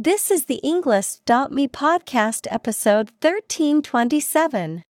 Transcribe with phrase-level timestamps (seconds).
[0.00, 4.84] This is the Englist.me podcast episode 1327.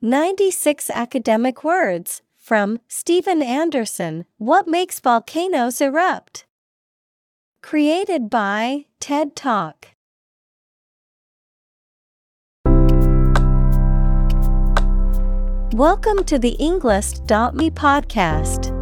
[0.00, 6.42] 96 academic words from Steven Anderson What Makes Volcanoes Erupt?
[7.62, 9.90] Created by TED Talk.
[15.76, 18.81] Welcome to the Englist.me podcast.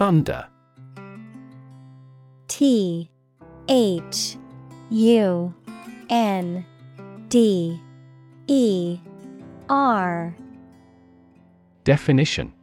[0.00, 0.46] Thunder.
[2.48, 3.10] T
[3.68, 4.38] H
[4.88, 5.54] U
[6.08, 6.64] N
[7.28, 7.78] D
[8.46, 8.98] E
[9.68, 10.34] R
[11.84, 12.54] Definition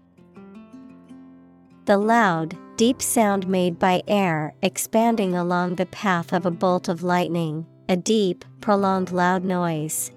[1.86, 7.04] The loud, deep sound made by air expanding along the path of a bolt of
[7.04, 10.10] lightning, a deep, prolonged loud noise.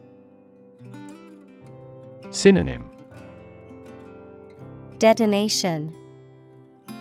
[2.30, 2.90] Synonym
[4.96, 5.94] Detonation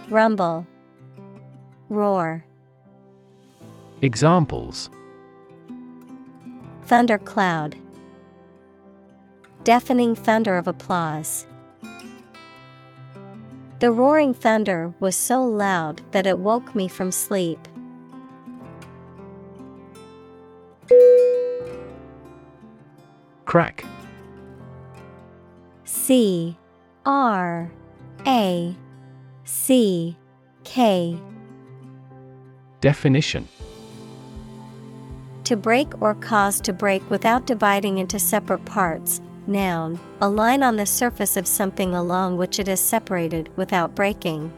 [0.10, 0.66] Rumble
[1.88, 2.44] Roar
[4.02, 4.90] Examples
[6.86, 7.76] Thundercloud
[9.64, 11.46] Deafening thunder of applause.
[13.80, 17.60] The roaring thunder was so loud that it woke me from sleep.
[23.46, 23.86] Crack.
[25.84, 26.58] C
[27.06, 27.70] R
[28.26, 28.76] A
[29.52, 30.16] C
[30.64, 31.20] K.
[32.82, 33.48] Definition.
[35.46, 39.22] To break or cause to break without dividing into separate parts.
[39.48, 44.54] Noun, a line on the surface of something along which it is separated without breaking.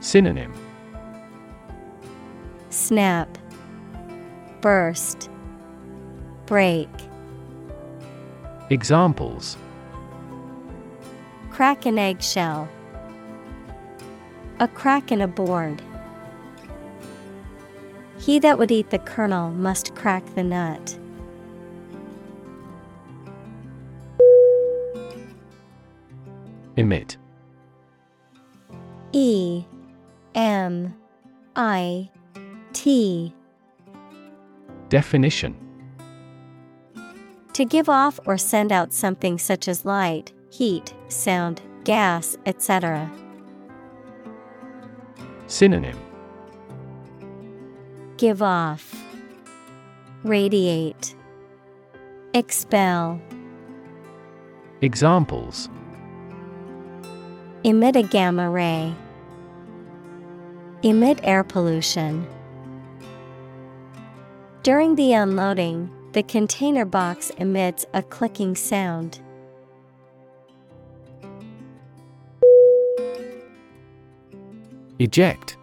[0.00, 0.52] Synonym.
[2.70, 3.38] Snap,
[4.60, 5.30] Burst,
[6.46, 6.88] Break.
[8.68, 9.56] Examples
[11.58, 12.68] Crack an eggshell.
[14.60, 15.82] A crack in a board.
[18.16, 20.96] He that would eat the kernel must crack the nut.
[26.76, 27.16] Emit.
[29.10, 29.64] E
[30.36, 30.94] M
[31.56, 32.08] I
[32.72, 33.34] T
[34.88, 35.56] Definition
[37.54, 43.10] To give off or send out something such as light, heat, sound, gas, etc.
[45.46, 45.98] Synonym
[48.16, 48.94] Give off,
[50.24, 51.14] radiate,
[52.34, 53.20] expel,
[54.80, 55.68] Examples
[57.64, 58.94] emit a gamma ray,
[60.82, 62.26] emit air pollution.
[64.62, 69.20] During the unloading, the container box emits a clicking sound.
[74.98, 75.56] Eject.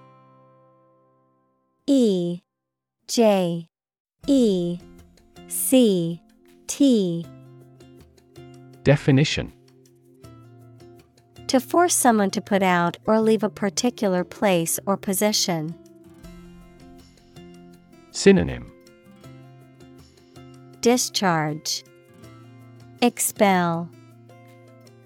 [1.87, 2.41] E
[3.07, 3.67] J
[4.27, 4.79] E
[5.49, 6.21] C
[6.67, 7.25] T
[8.83, 9.51] Definition
[11.47, 15.75] To force someone to put out or leave a particular place or position.
[18.11, 18.71] Synonym
[20.79, 21.83] Discharge,
[23.01, 23.89] Expel,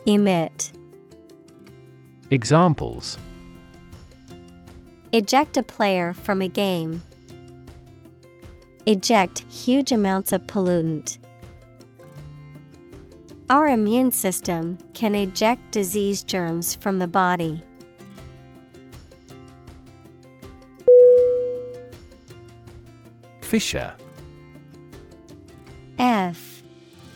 [0.05, 0.71] Emit.
[2.31, 3.17] Examples
[5.11, 7.01] Eject a player from a game.
[8.85, 11.17] Eject huge amounts of pollutant.
[13.49, 17.63] Our immune system can eject disease germs from the body.
[23.41, 23.95] Fissure.
[25.97, 26.61] F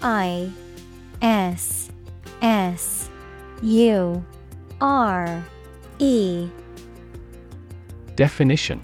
[0.02, 0.52] I
[1.22, 1.92] S
[2.42, 3.10] S
[3.62, 4.26] U
[4.82, 5.46] R
[6.00, 6.50] E
[8.16, 8.82] Definition.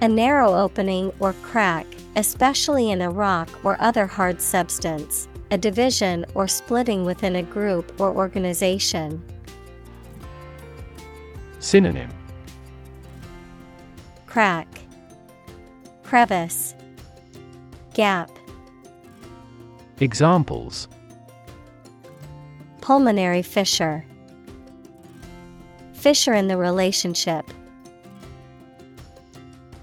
[0.00, 1.86] A narrow opening or crack,
[2.16, 8.00] especially in a rock or other hard substance, a division or splitting within a group
[8.00, 9.22] or organization.
[11.58, 12.10] Synonym.
[14.26, 14.68] Crack,
[16.02, 16.74] Crevice,
[17.94, 18.30] Gap.
[20.00, 20.88] Examples.
[22.80, 24.04] Pulmonary fissure,
[26.04, 27.50] Fissure in the relationship.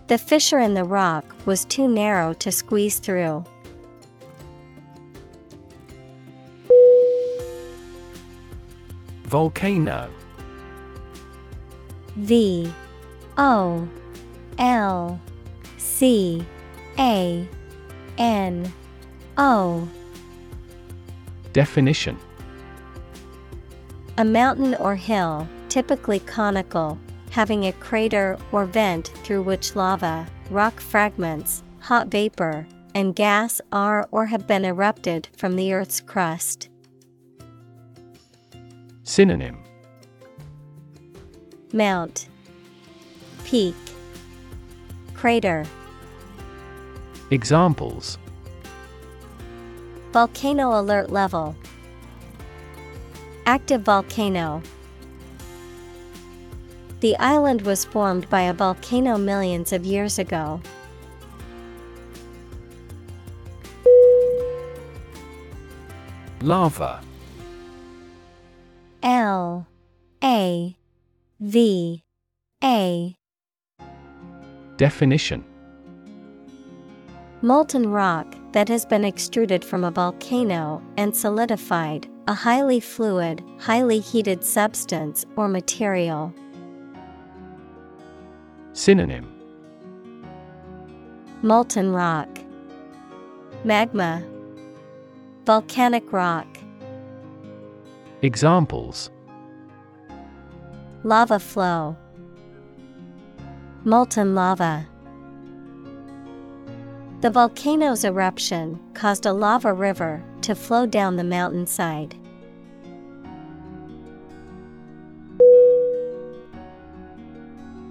[0.05, 3.43] The fissure in the rock was too narrow to squeeze through.
[9.23, 10.11] Volcano
[12.17, 12.71] V
[13.39, 13.89] O
[14.59, 15.19] L
[15.79, 16.45] C
[16.99, 17.47] A
[18.19, 18.71] N
[19.39, 19.89] O
[21.51, 22.15] Definition
[24.19, 30.81] A mountain or hill, typically conical, having a crater or vent through which lava, rock
[30.81, 36.67] fragments, hot vapor, and gas are or have been erupted from the Earth's crust.
[39.03, 39.63] Synonym
[41.71, 42.27] Mount,
[43.45, 43.75] Peak,
[45.13, 45.65] Crater.
[47.29, 48.17] Examples
[50.11, 51.55] Volcano alert level.
[53.45, 54.61] Active volcano.
[57.01, 60.61] The island was formed by a volcano millions of years ago.
[66.41, 67.01] Lava.
[69.01, 69.67] L.
[70.23, 70.77] A.
[71.39, 72.03] V.
[72.63, 73.15] A.
[74.77, 75.43] Definition.
[77.41, 83.99] Molten rock that has been extruded from a volcano and solidified, a highly fluid, highly
[83.99, 86.31] heated substance or material.
[88.73, 89.27] Synonym.
[91.41, 92.29] Molten rock,
[93.65, 94.23] Magma,
[95.45, 96.47] Volcanic rock,
[98.21, 99.09] Examples.
[101.03, 101.97] Lava flow,
[103.83, 104.87] Molten lava.
[107.21, 112.15] The volcano's eruption caused a lava river to flow down the mountainside.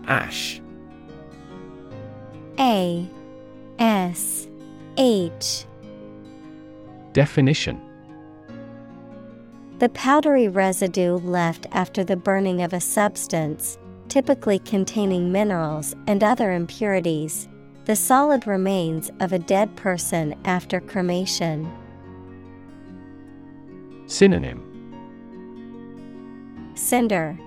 [0.06, 0.59] Ash
[2.60, 3.08] A
[3.78, 4.46] S
[4.98, 5.64] H.
[7.14, 7.80] Definition.
[9.78, 13.78] The powdery residue left after the burning of a substance,
[14.08, 17.48] typically containing minerals and other impurities,
[17.86, 21.72] the solid remains of a dead person after cremation.
[24.04, 24.66] Synonym.
[26.74, 27.38] Cinder,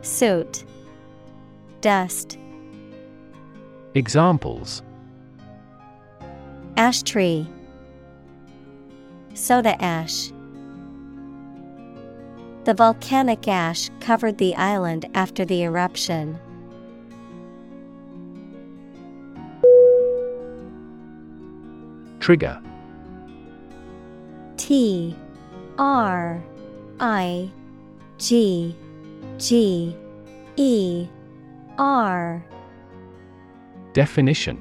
[0.00, 0.64] Soot,
[1.80, 2.36] Dust,
[3.94, 4.82] Examples.
[6.76, 7.46] Ash tree,
[9.34, 10.30] Soda ash.
[12.64, 16.38] The volcanic ash covered the island after the eruption.
[22.20, 22.62] Trigger.
[24.56, 25.16] T.
[25.78, 26.42] R.
[27.00, 27.50] I.
[28.18, 28.76] G.
[29.38, 29.96] G.
[30.56, 31.08] E.
[31.78, 32.44] R
[33.92, 34.58] Definition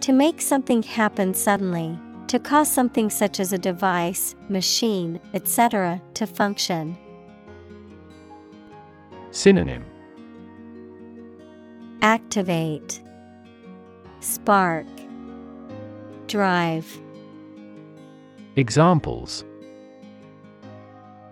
[0.00, 6.26] To make something happen suddenly, to cause something such as a device, machine, etc., to
[6.26, 6.98] function.
[9.30, 9.84] Synonym
[12.02, 13.02] Activate,
[14.20, 14.86] Spark,
[16.26, 17.00] Drive.
[18.56, 19.44] Examples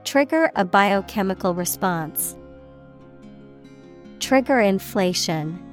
[0.05, 2.37] Trigger a biochemical response.
[4.21, 5.66] Trigger inflation.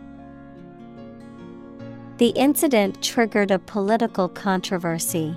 [2.23, 5.35] The incident triggered a political controversy.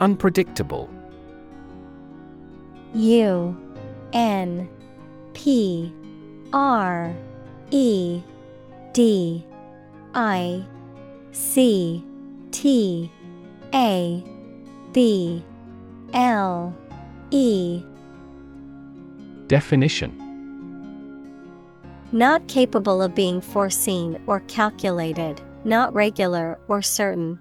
[0.00, 0.88] Unpredictable.
[2.94, 3.54] U
[4.14, 4.66] N
[5.34, 5.92] P
[6.54, 7.14] R
[7.70, 8.22] E
[8.94, 9.44] D
[10.14, 10.64] I
[11.32, 12.02] C
[12.50, 13.12] T
[13.74, 14.24] A
[14.94, 15.44] B
[16.14, 16.74] L
[17.30, 17.82] E.
[19.48, 20.23] Definition
[22.14, 27.40] Not capable of being foreseen or calculated, not regular or certain.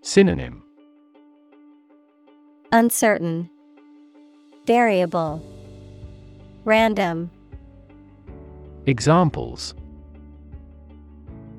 [0.00, 0.64] Synonym
[2.72, 3.48] Uncertain,
[4.66, 5.40] Variable,
[6.64, 7.30] Random,
[8.86, 9.76] Examples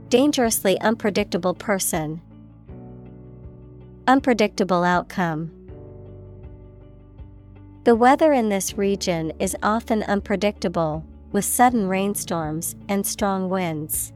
[0.09, 2.21] Dangerously unpredictable person.
[4.05, 5.62] Unpredictable outcome.
[7.83, 14.13] The weather in this region is often unpredictable, with sudden rainstorms and strong winds.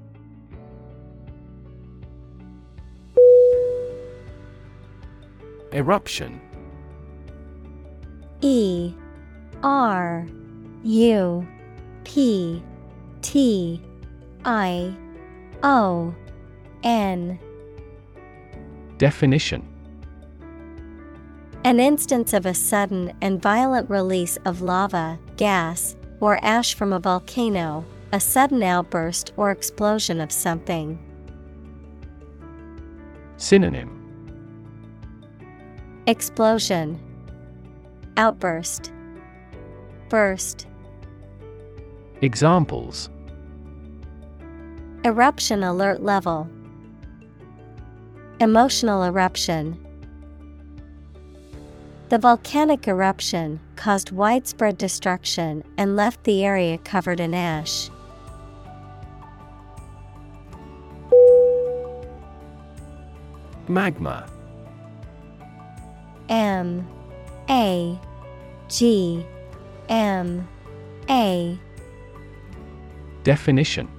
[5.74, 6.40] Eruption.
[8.40, 8.94] E
[9.62, 10.26] R
[10.84, 11.48] U
[12.06, 12.64] P
[13.22, 13.82] T
[14.46, 14.96] I
[15.62, 16.16] O
[16.84, 17.38] N.
[18.98, 19.68] Definition
[21.68, 27.00] An instance of a sudden and violent release of lava, gas, or ash from a
[27.00, 27.84] volcano,
[28.14, 30.98] a sudden outburst or explosion of something.
[33.36, 33.92] Synonym
[36.06, 36.98] Explosion,
[38.16, 38.94] Outburst,
[40.08, 40.68] Burst.
[42.22, 43.10] Examples
[45.04, 46.50] Eruption alert level,
[48.40, 49.78] Emotional eruption.
[52.10, 57.90] The volcanic eruption caused widespread destruction and left the area covered in ash.
[63.68, 64.26] Magma.
[66.30, 66.88] M
[67.50, 68.00] A
[68.70, 69.26] G
[69.90, 70.48] M
[71.10, 71.60] A.
[73.24, 73.97] Definition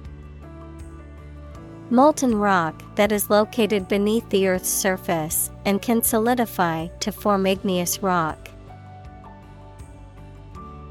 [1.91, 8.03] Molten rock that is located beneath the Earth's surface and can solidify to form igneous
[8.03, 8.49] rock.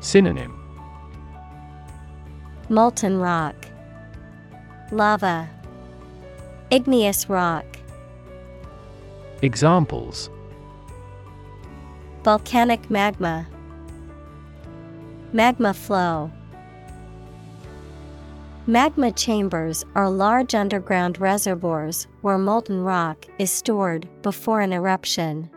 [0.01, 0.59] Synonym
[2.69, 3.55] Molten rock,
[4.91, 5.49] Lava,
[6.71, 7.65] Igneous rock.
[9.41, 10.29] Examples
[12.25, 13.47] Volcanic magma,
[15.33, 16.33] Magma flow.
[18.69, 25.49] Magma chambers are large underground reservoirs where molten rock is stored before an eruption.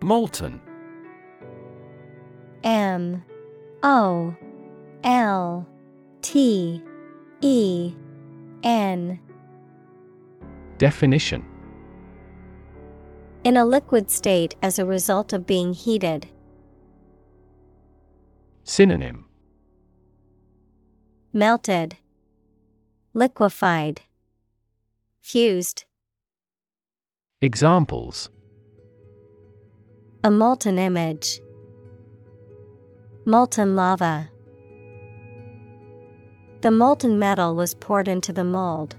[0.00, 0.58] Molten.
[2.62, 3.22] M.
[3.82, 4.34] O.
[5.04, 5.68] L.
[6.22, 6.82] T.
[7.42, 7.94] E.
[8.62, 9.20] N.
[10.78, 11.44] Definition.
[13.44, 16.26] In a liquid state as a result of being heated.
[18.66, 19.26] Synonym
[21.34, 21.98] Melted,
[23.12, 24.00] Liquefied,
[25.20, 25.84] Fused.
[27.42, 28.30] Examples
[30.22, 31.40] A molten image.
[33.26, 34.30] Molten lava.
[36.62, 38.96] The molten metal was poured into the mold.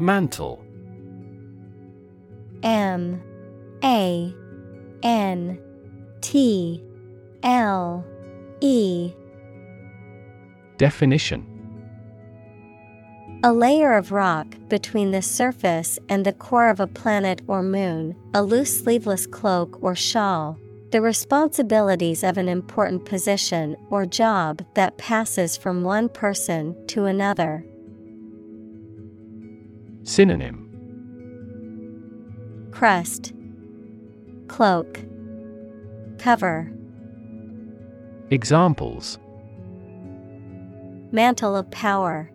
[0.00, 0.64] Mantle
[2.64, 3.22] M
[3.84, 4.34] A
[5.02, 5.58] N
[6.20, 6.82] T
[7.42, 8.04] L
[8.60, 9.12] E.
[10.78, 11.52] Definition.
[13.44, 18.16] A layer of rock between the surface and the core of a planet or moon,
[18.34, 20.58] a loose sleeveless cloak or shawl,
[20.90, 27.64] the responsibilities of an important position or job that passes from one person to another.
[30.02, 30.62] Synonym.
[32.72, 33.32] Crust,
[34.48, 35.00] Cloak,
[36.18, 36.70] Cover,
[38.30, 39.18] Examples.
[41.12, 42.30] Mantle of Power,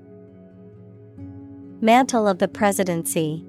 [1.81, 3.45] Mantle of the Presidency.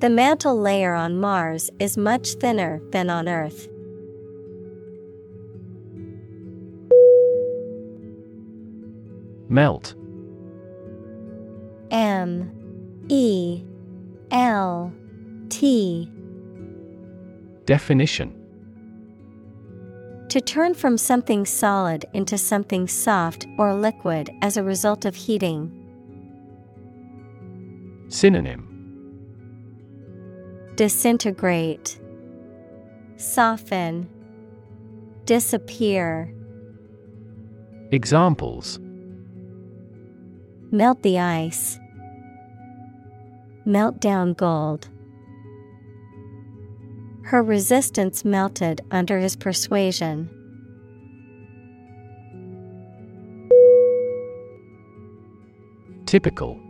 [0.00, 3.68] The mantle layer on Mars is much thinner than on Earth.
[9.48, 9.94] Melt.
[11.90, 12.50] M
[13.08, 13.62] E
[14.30, 14.92] L
[15.50, 16.10] T
[17.66, 18.34] Definition
[20.30, 25.70] To turn from something solid into something soft or liquid as a result of heating.
[28.08, 28.68] Synonym
[30.74, 32.00] Disintegrate,
[33.16, 34.08] Soften,
[35.24, 36.34] Disappear.
[37.92, 38.80] Examples
[40.72, 41.78] Melt the ice.
[43.64, 44.88] Melt down gold.
[47.24, 50.28] Her resistance melted under his persuasion.
[56.06, 56.60] Typical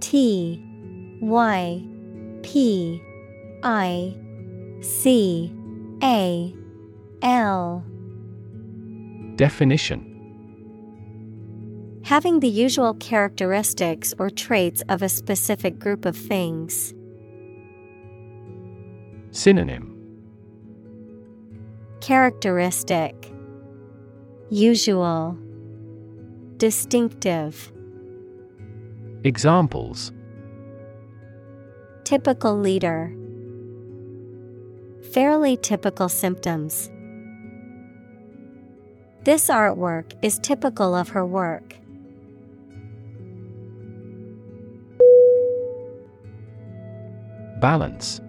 [0.00, 0.62] T
[1.22, 1.82] Y
[2.42, 3.02] P
[3.62, 4.14] I
[4.82, 5.52] C
[6.02, 6.54] A
[7.22, 7.84] L
[9.36, 10.12] Definition
[12.04, 16.94] Having the usual characteristics or traits of a specific group of things.
[19.36, 19.92] Synonym
[22.00, 23.30] Characteristic
[24.48, 25.36] Usual
[26.56, 27.70] Distinctive.
[29.24, 30.10] Examples
[32.04, 33.14] Typical leader.
[35.12, 36.90] Fairly typical symptoms.
[39.24, 41.76] This artwork is typical of her work.
[47.60, 48.22] Balance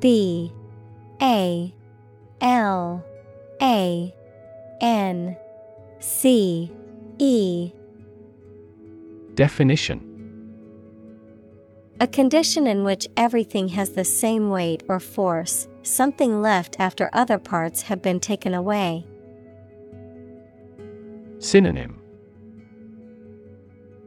[0.00, 0.52] B
[1.20, 1.74] A
[2.40, 3.04] L
[3.60, 4.14] A
[4.80, 5.36] N
[6.00, 6.72] C
[7.18, 7.72] E.
[9.34, 10.06] Definition.
[12.00, 17.36] A condition in which everything has the same weight or force, something left after other
[17.36, 19.06] parts have been taken away.
[21.40, 22.00] Synonym.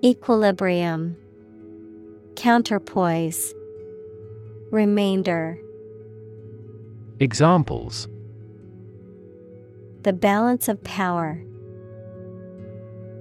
[0.04, 1.16] Equilibrium.
[2.36, 3.54] Counterpoise.
[4.72, 5.60] Remainder
[7.24, 8.10] Examples
[10.01, 11.42] The balance of power.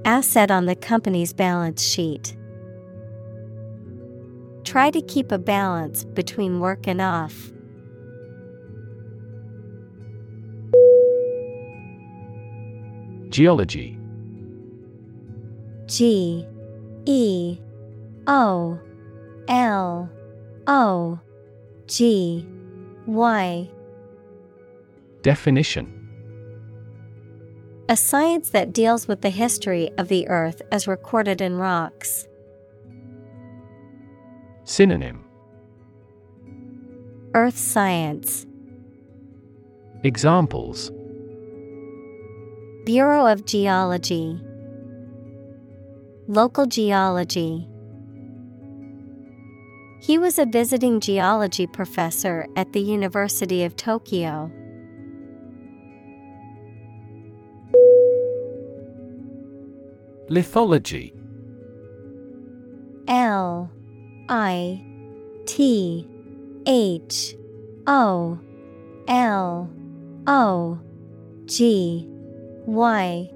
[0.05, 2.37] Asset on the company's balance sheet.
[4.65, 7.53] Try to keep a balance between work and off.
[13.29, 13.97] Geology
[15.87, 16.45] G
[17.07, 17.57] E
[18.27, 18.81] O
[19.47, 20.11] L
[20.67, 21.21] O
[21.87, 22.45] G
[23.07, 23.71] Y
[25.23, 25.87] Definition
[27.89, 32.27] A science that deals with the history of the earth as recorded in rocks.
[34.65, 35.25] Synonym
[37.35, 38.47] Earth science.
[40.03, 40.91] Examples
[42.85, 44.41] Bureau of Geology.
[46.27, 47.69] Local geology.
[50.01, 54.51] He was a visiting geology professor at the University of Tokyo.
[60.33, 61.13] Lithology.
[63.07, 63.71] L
[64.31, 64.83] I
[65.45, 66.09] T
[66.67, 67.37] H
[67.87, 68.39] O
[69.09, 69.71] L
[70.27, 70.81] O
[71.45, 72.09] G
[72.65, 73.31] Y.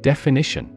[0.00, 0.74] Definition.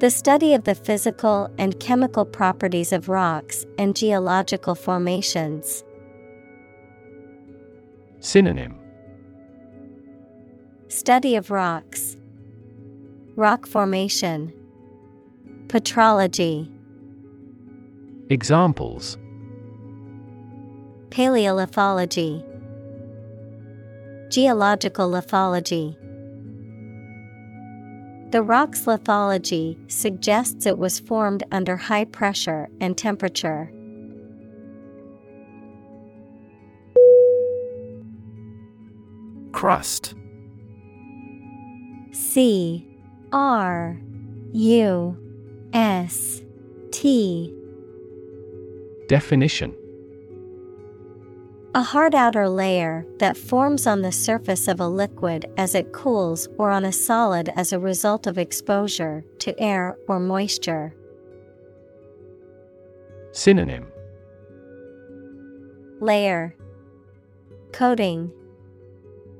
[0.00, 5.82] The study of the physical and chemical properties of rocks and geological formations.
[8.20, 8.78] Synonym.
[10.88, 12.18] Study of rocks,
[13.36, 14.52] rock formation,
[15.66, 16.70] petrology,
[18.30, 19.18] Examples.
[21.10, 22.42] Paleolithology,
[24.30, 25.94] geological lithology.
[28.32, 33.70] The rock's lithology suggests it was formed under high pressure and temperature.
[39.52, 40.14] Crust.
[42.12, 42.93] C
[43.34, 44.00] R
[44.52, 45.16] U
[45.72, 46.40] S
[46.92, 47.52] T.
[49.08, 49.74] Definition.
[51.74, 56.46] A hard outer layer that forms on the surface of a liquid as it cools
[56.58, 60.94] or on a solid as a result of exposure to air or moisture.
[63.32, 63.88] Synonym.
[66.00, 66.54] Layer.
[67.72, 68.30] Coating.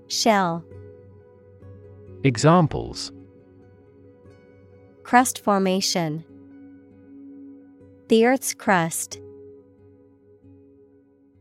[0.08, 0.64] Shell.
[2.24, 3.12] Examples
[5.04, 6.24] Crust formation
[8.08, 9.20] The Earth's crust.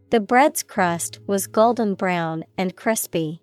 [0.10, 3.42] The bread's crust was golden brown and crispy.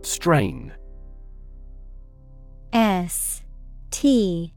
[0.00, 0.72] Strain
[2.72, 3.42] S
[3.90, 4.54] T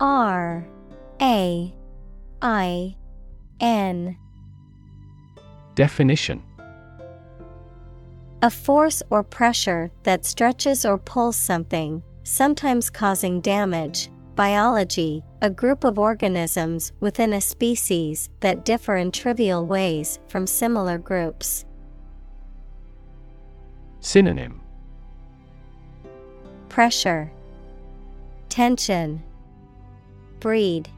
[0.00, 0.66] R
[1.20, 1.74] A
[2.40, 2.96] I
[3.60, 4.16] N
[5.74, 6.42] Definition
[8.42, 14.10] A force or pressure that stretches or pulls something, sometimes causing damage.
[14.34, 20.98] Biology, a group of organisms within a species that differ in trivial ways from similar
[20.98, 21.64] groups.
[24.00, 24.60] Synonym
[26.68, 27.32] Pressure,
[28.50, 29.22] Tension,
[30.40, 30.90] Breed,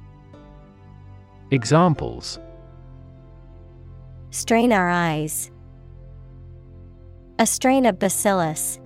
[1.53, 2.41] Examples
[4.31, 5.53] Strain our eyes.
[7.41, 8.81] A strain of bacillus.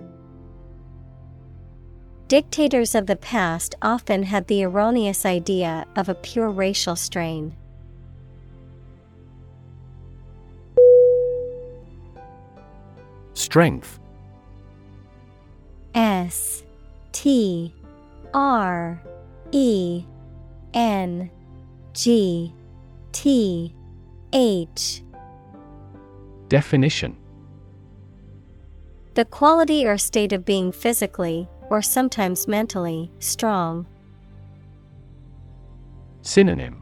[2.27, 7.55] Dictators of the past often had the erroneous idea of a pure racial strain.
[13.33, 13.99] Strength
[15.95, 16.63] S
[17.11, 17.73] T
[18.35, 19.01] R
[19.51, 20.05] E
[20.75, 21.31] N
[21.93, 22.53] G
[23.11, 23.73] T
[24.31, 25.01] H
[26.49, 27.17] Definition
[29.15, 33.85] The quality or state of being physically, or sometimes mentally, strong.
[36.23, 36.81] Synonym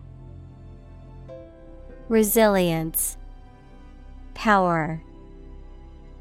[2.08, 3.18] Resilience,
[4.34, 5.04] Power,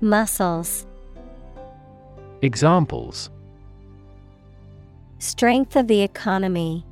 [0.00, 0.84] Muscles.
[2.42, 3.30] Examples
[5.20, 6.84] Strength of the economy,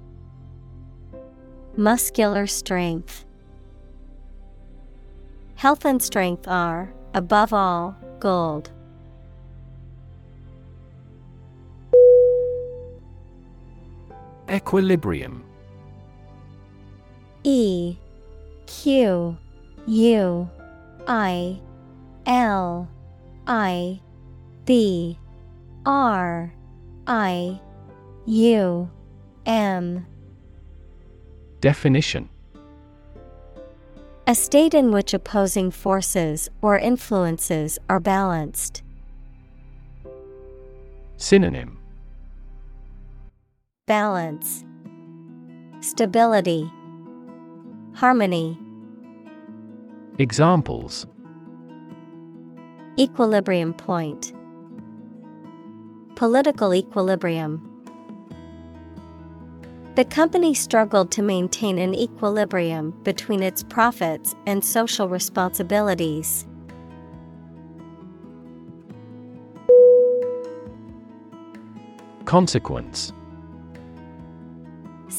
[1.77, 3.25] Muscular strength.
[5.57, 8.71] Health and strength are, above all, gold.
[14.51, 15.45] Equilibrium.
[17.45, 17.97] E
[18.67, 19.37] Q
[19.87, 20.51] U
[21.07, 21.61] I
[22.27, 22.89] L
[23.47, 24.01] I
[24.65, 25.19] B
[25.85, 26.53] R
[27.07, 27.61] I
[28.27, 28.91] U
[29.47, 30.07] M.
[31.61, 32.29] Definition.
[34.27, 38.83] A state in which opposing forces or influences are balanced.
[41.17, 41.78] Synonym
[43.89, 44.67] Balance,
[45.81, 46.71] Stability,
[47.95, 48.59] Harmony.
[50.19, 51.07] Examples
[52.99, 54.35] Equilibrium point.
[56.17, 57.65] Political equilibrium.
[59.95, 66.47] The company struggled to maintain an equilibrium between its profits and social responsibilities.
[72.27, 73.15] Consequence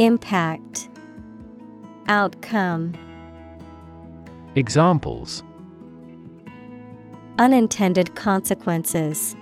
[0.00, 0.88] Impact
[2.08, 2.94] Outcome
[4.54, 5.42] Examples
[7.38, 9.36] Unintended consequences.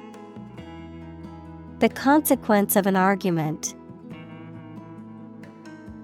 [1.78, 3.76] The consequence of an argument.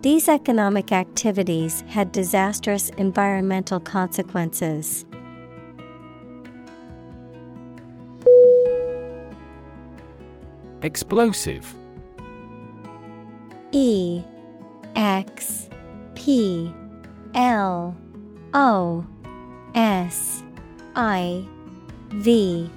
[0.03, 5.05] These economic activities had disastrous environmental consequences.
[10.83, 11.75] Explosive
[13.73, 14.23] E
[14.97, 15.69] X
[16.15, 16.73] P
[17.35, 17.97] L
[18.53, 19.07] O
[19.75, 20.43] S
[20.95, 21.47] I
[22.11, 22.71] V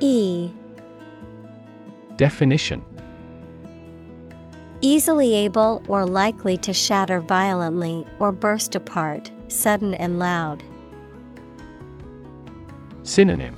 [0.00, 0.50] E.
[2.16, 2.84] Definition.
[4.80, 10.62] Easily able or likely to shatter violently or burst apart, sudden and loud.
[13.04, 13.54] Synonym.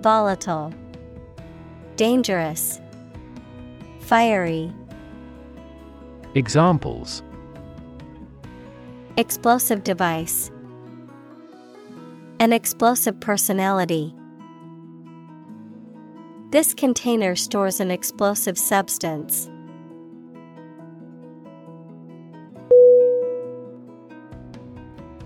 [0.00, 0.72] Volatile,
[1.96, 2.80] Dangerous,
[4.00, 4.72] Fiery.
[6.36, 7.24] Examples
[9.16, 10.52] Explosive device.
[12.38, 14.14] An explosive personality.
[16.50, 19.50] This container stores an explosive substance.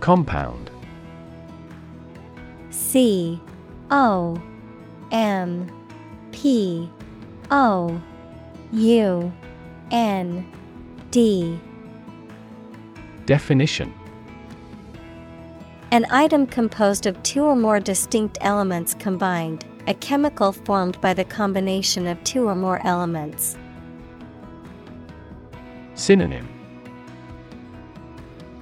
[0.01, 0.71] Compound
[2.71, 3.39] C
[3.91, 4.43] O
[5.13, 5.71] M
[6.33, 6.91] P
[7.51, 8.01] O
[8.73, 9.33] U
[9.91, 10.51] N
[11.15, 11.61] D.
[13.25, 13.95] Definition.
[15.93, 21.25] An item composed of two or more distinct elements combined, a chemical formed by the
[21.25, 23.57] combination of two or more elements.
[25.95, 26.49] Synonym.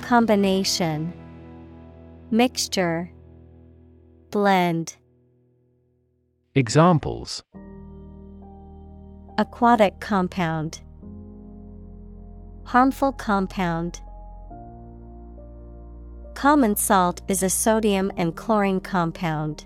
[0.03, 1.11] Combination.
[2.31, 3.11] Mixture.
[4.31, 4.97] Blend.
[6.55, 7.43] Examples.
[9.39, 10.83] Aquatic compound
[12.65, 14.01] Harmful compound.
[16.35, 19.65] Common salt is a sodium and chlorine compound.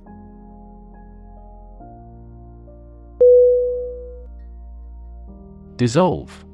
[5.77, 6.45] Dissolve.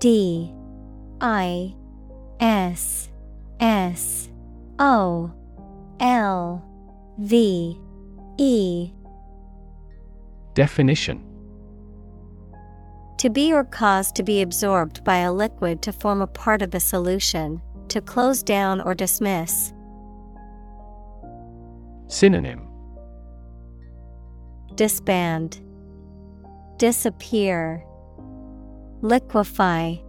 [0.00, 0.52] D
[1.20, 1.74] I
[2.40, 3.08] S
[3.60, 4.28] S
[4.78, 5.32] O
[6.00, 6.62] L
[7.18, 7.78] V
[8.38, 8.92] E.
[10.54, 11.25] Definition
[13.18, 16.70] To be or cause to be absorbed by a liquid to form a part of
[16.70, 19.72] the solution, to close down or dismiss.
[22.08, 22.68] Synonym
[24.74, 25.62] Disband,
[26.76, 27.82] Disappear,
[29.00, 30.02] Liquefy.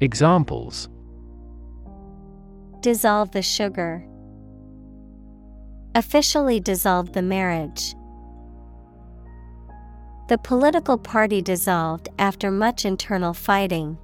[0.00, 0.88] Examples
[2.80, 4.04] Dissolve the sugar.
[5.94, 7.94] Officially dissolve the marriage.
[10.28, 13.98] The political party dissolved after much internal fighting.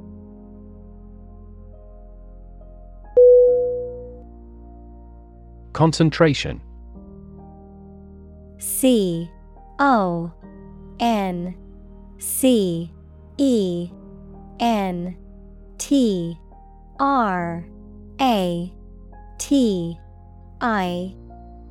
[5.72, 6.60] Concentration.
[8.58, 9.30] C
[9.78, 10.32] O
[10.98, 11.56] N
[12.18, 12.92] C
[13.36, 13.90] E
[14.58, 15.16] N
[15.78, 16.36] T
[16.98, 17.64] R
[18.20, 18.72] A
[19.38, 19.98] T
[20.60, 21.14] I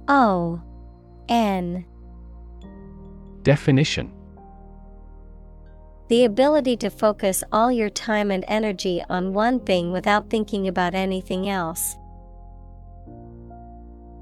[0.08, 0.62] O
[1.28, 1.86] N.
[3.44, 4.17] Definition
[6.10, 10.96] The ability to focus all your time and energy on one thing without thinking about
[10.96, 11.98] anything else.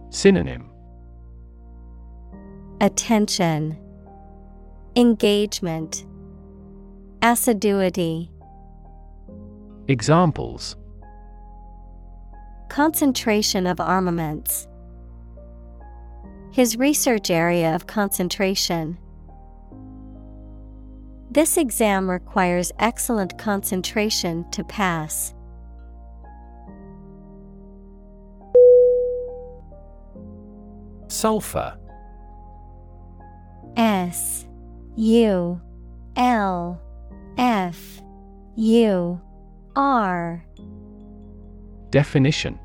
[0.09, 0.69] Synonym
[2.81, 3.77] Attention,
[4.95, 6.05] Engagement,
[7.21, 8.31] Assiduity.
[9.87, 10.75] Examples
[12.69, 14.67] Concentration of armaments.
[16.51, 18.97] His research area of concentration.
[21.35, 25.33] This exam requires excellent concentration to pass.
[31.09, 31.77] Sulfur.
[33.75, 34.47] S
[34.95, 35.59] U
[36.15, 36.81] L
[37.37, 38.01] F
[38.55, 39.21] U
[39.75, 40.45] R.
[41.89, 42.57] Definition.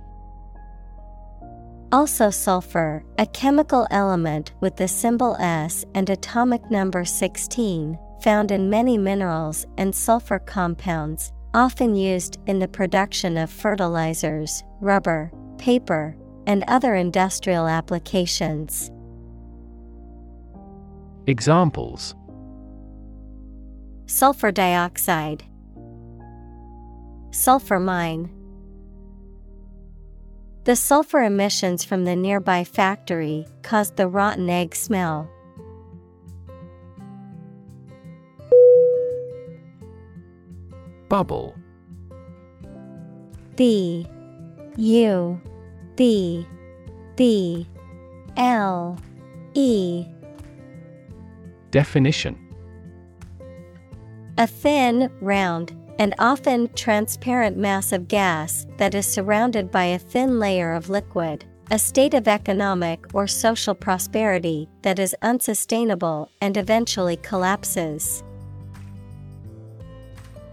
[1.90, 8.70] Also sulfur, a chemical element with the symbol S and atomic number 16, found in
[8.70, 16.64] many minerals and sulfur compounds, often used in the production of fertilizers, rubber, paper, and
[16.68, 18.90] other industrial applications.
[21.26, 22.14] Examples
[24.06, 25.44] Sulfur dioxide,
[27.33, 28.28] Sulfur mine.
[30.64, 35.30] The sulfur emissions from the nearby factory caused the rotten egg smell.
[41.11, 41.57] Bubble.
[43.57, 44.07] B
[44.77, 45.40] U
[45.96, 46.46] B
[47.16, 47.66] B
[48.37, 48.96] L
[49.55, 50.07] E.
[51.73, 52.38] Definition.
[54.38, 60.38] A thin, round, and often transparent mass of gas that is surrounded by a thin
[60.38, 67.16] layer of liquid, a state of economic or social prosperity that is unsustainable and eventually
[67.16, 68.23] collapses.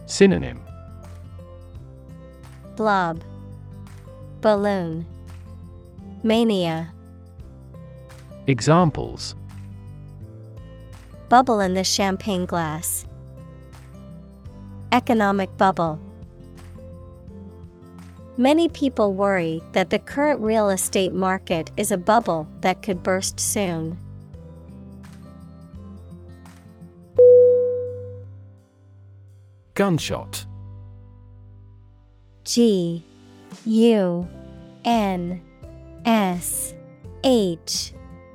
[0.07, 0.61] Synonym
[2.77, 3.21] Blob,
[4.39, 5.05] Balloon,
[6.23, 6.93] Mania,
[8.47, 9.35] Examples
[11.27, 13.05] Bubble in the champagne glass.
[14.93, 15.99] Economic bubble.
[18.37, 23.41] Many people worry that the current real estate market is a bubble that could burst
[23.41, 23.99] soon.
[29.77, 30.43] Gunshot.
[32.43, 33.05] G
[33.63, 34.27] U
[34.83, 35.39] N
[36.03, 36.73] S
[37.23, 37.93] H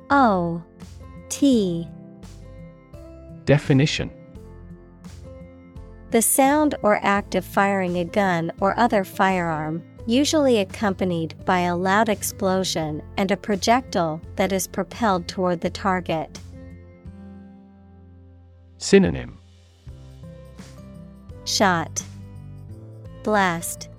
[0.09, 0.63] O
[1.27, 1.85] T.
[3.43, 4.09] Definition.
[6.11, 11.75] The sound or act of firing a gun or other firearm, usually accompanied by a
[11.75, 16.39] loud explosion and a projectile that is propelled toward the target.
[18.77, 19.39] Synonym
[21.45, 22.03] Shot,
[23.23, 23.89] Blast,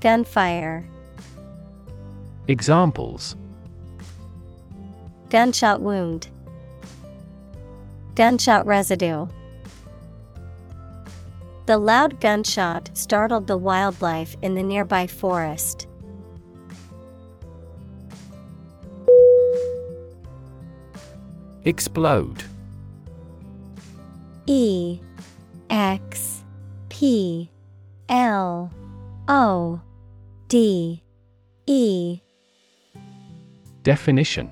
[0.00, 0.84] Gunfire,
[2.46, 3.36] Examples.
[5.28, 6.28] Gunshot wound,
[8.14, 9.26] Gunshot residue.
[11.66, 15.86] The loud gunshot startled the wildlife in the nearby forest.
[21.66, 22.44] Explode.
[24.46, 25.00] E
[25.70, 26.44] X
[26.88, 27.50] P
[28.08, 28.70] L
[29.28, 29.80] O
[30.48, 31.02] D
[31.66, 32.20] E.
[33.82, 34.50] Definition.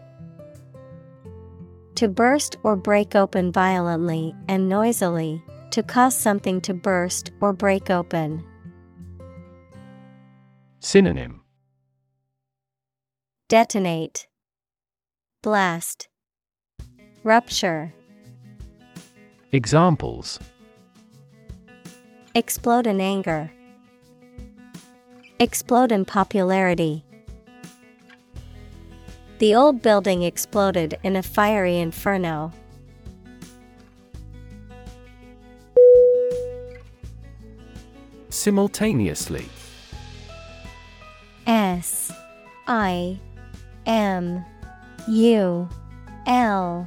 [1.97, 7.91] To burst or break open violently and noisily, to cause something to burst or break
[7.91, 8.45] open.
[10.81, 11.41] Synonym.
[13.49, 14.27] Detonate,
[15.43, 16.09] Blast,
[17.23, 17.95] Rupture,
[19.53, 20.39] Examples
[22.37, 23.51] Explode in anger,
[25.41, 27.03] Explode in popularity.
[29.39, 32.53] The old building exploded in a fiery inferno.
[38.29, 39.49] Simultaneously
[41.47, 42.13] S
[42.67, 43.19] I
[43.87, 44.45] M
[45.09, 45.67] U
[46.27, 46.87] L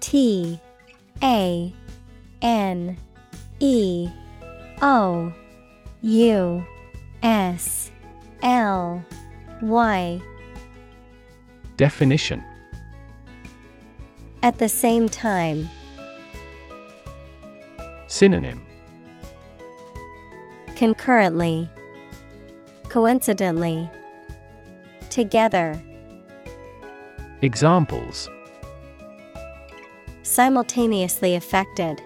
[0.00, 0.60] T
[1.22, 1.72] A
[2.42, 2.96] N
[3.58, 4.10] E
[4.82, 5.32] O
[6.02, 6.66] U
[7.22, 7.92] S
[8.42, 9.04] L
[9.62, 10.20] Y
[11.76, 12.42] Definition
[14.42, 15.68] At the same time.
[18.08, 18.60] Synonym
[20.74, 21.70] Concurrently.
[22.88, 23.88] Coincidentally.
[25.10, 25.80] Together.
[27.40, 28.28] Examples
[30.24, 32.02] Simultaneously affected.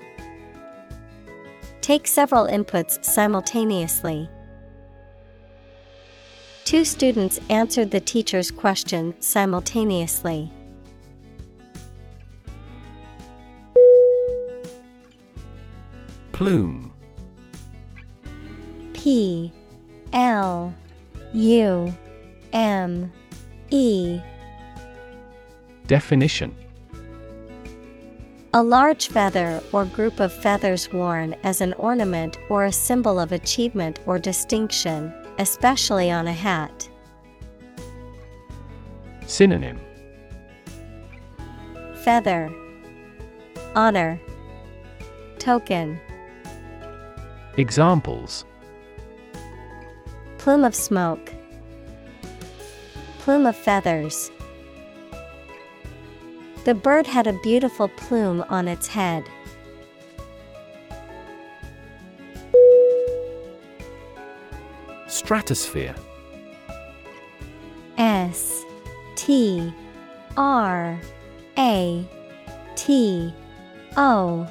[1.86, 4.28] Take several inputs simultaneously.
[6.64, 10.50] Two students answered the teacher's question simultaneously.
[16.32, 16.92] Plume.
[18.92, 19.52] P.
[20.12, 20.74] L.
[21.34, 21.94] U.
[22.52, 23.12] M.
[23.70, 24.20] E.
[25.86, 26.52] Definition
[28.56, 33.30] A large feather or group of feathers worn as an ornament or a symbol of
[33.30, 36.88] achievement or distinction, especially on a hat.
[39.26, 39.78] Synonym.
[41.96, 42.50] Feather.
[43.74, 44.18] Honor.
[45.38, 46.00] Token.
[47.58, 48.46] Examples.
[50.38, 51.30] Plume of smoke.
[53.18, 54.30] Plume of feathers
[56.66, 59.22] The bird had a beautiful plume on its head.
[65.06, 65.94] Stratosphere.
[67.98, 68.64] S
[69.14, 69.72] T
[70.36, 71.00] R
[71.56, 72.04] A
[72.74, 73.32] T
[73.96, 74.50] O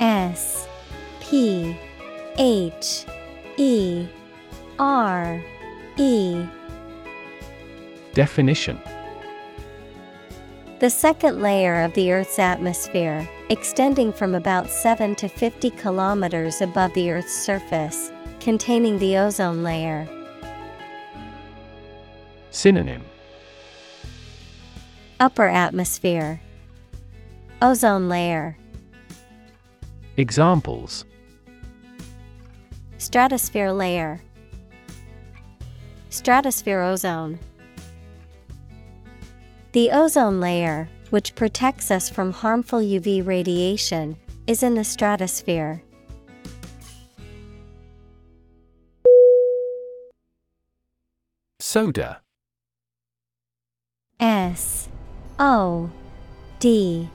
[0.00, 0.68] S
[1.20, 1.74] P
[2.36, 3.06] H
[3.56, 4.06] E
[4.78, 5.42] R
[5.96, 6.46] E.
[8.12, 8.78] Definition
[10.80, 16.94] The second layer of the Earth's atmosphere, extending from about 7 to 50 kilometers above
[16.94, 20.08] the Earth's surface, containing the ozone layer.
[22.52, 23.04] Synonym.
[25.18, 26.40] Upper atmosphere,
[27.60, 28.56] Ozone layer,
[30.16, 31.04] Examples.
[32.98, 34.20] Stratosphere layer,
[36.10, 37.40] Stratosphere ozone.
[39.72, 45.82] The ozone layer, which protects us from harmful UV radiation, is in the stratosphere.
[51.60, 52.22] Soda.
[54.20, 54.88] S
[55.38, 55.90] O
[56.60, 57.10] D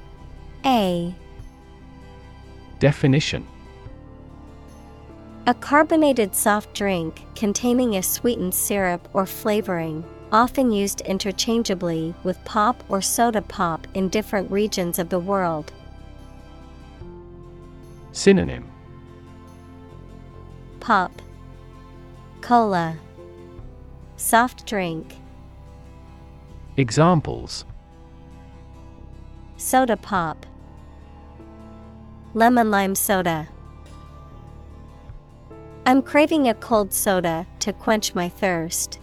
[0.64, 1.16] A.
[2.78, 3.48] Definition.
[5.48, 12.84] A carbonated soft drink containing a sweetened syrup or flavoring, often used interchangeably with pop
[12.90, 15.72] or soda pop in different regions of the world.
[18.12, 18.68] Synonym
[20.80, 21.22] Pop,
[22.42, 22.98] Cola,
[24.18, 25.16] Soft drink,
[26.78, 27.66] Examples
[29.58, 30.48] Soda pop,
[32.34, 33.48] Lemon lime soda.
[35.86, 39.00] I'm craving a cold soda to quench my thirst.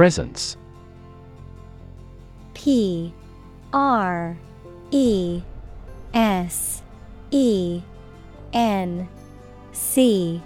[0.00, 0.56] Presence.
[2.54, 3.12] P
[3.70, 4.34] R
[4.90, 5.42] E
[6.14, 6.82] S
[7.30, 7.82] E
[8.54, 9.06] N
[9.72, 10.40] C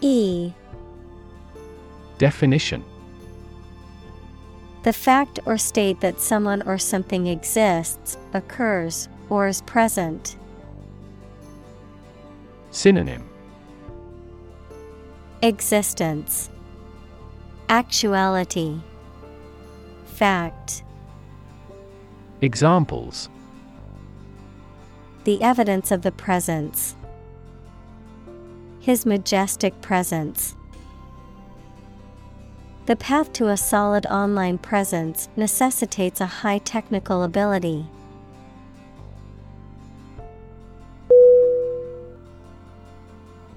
[0.00, 0.52] E.
[2.18, 2.84] Definition.
[4.84, 10.36] The fact or state that someone or something exists, occurs, or is present.
[12.70, 13.28] Synonym.
[15.42, 16.48] Existence,
[17.68, 18.80] Actuality,
[20.20, 20.84] Fact.
[22.42, 23.30] Examples
[25.24, 26.94] The evidence of the presence.
[28.80, 30.54] His majestic presence.
[32.84, 37.86] The path to a solid online presence necessitates a high technical ability.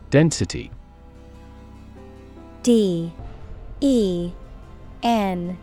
[0.09, 0.71] Density
[2.61, 3.11] D
[3.81, 4.31] E
[5.03, 5.57] N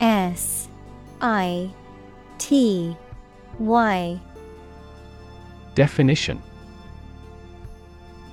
[0.00, 0.68] S
[1.20, 1.70] I
[2.38, 2.96] T
[3.58, 4.20] Y.
[5.74, 6.42] Definition.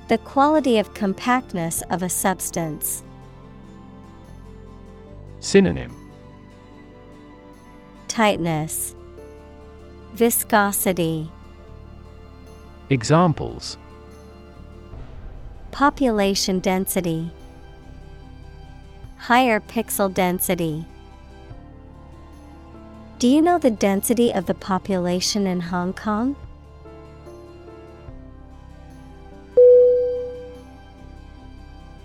[0.08, 3.04] The quality of compactness of a substance.
[5.40, 5.94] Synonym.
[8.08, 8.96] Tightness,
[10.14, 11.30] Viscosity,
[12.90, 13.78] Examples.
[15.72, 17.30] Population density,
[19.18, 20.86] Higher pixel density.
[23.20, 26.36] Do you know the density of the population in Hong Kong?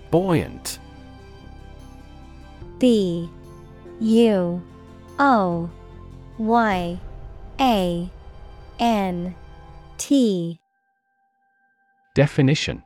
[0.09, 0.79] Buoyant.
[2.79, 3.29] B
[3.99, 4.61] U
[5.19, 5.69] O
[6.39, 6.99] Y
[7.59, 8.11] A
[8.79, 9.35] N
[9.99, 10.59] T
[12.15, 12.81] Definition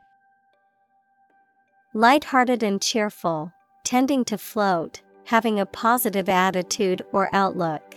[1.94, 3.52] Light-hearted and cheerful,
[3.84, 7.87] tending to float, having a positive attitude or outlook.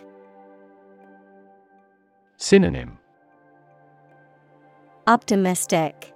[2.41, 2.97] Synonym.
[5.05, 6.11] Optimistic,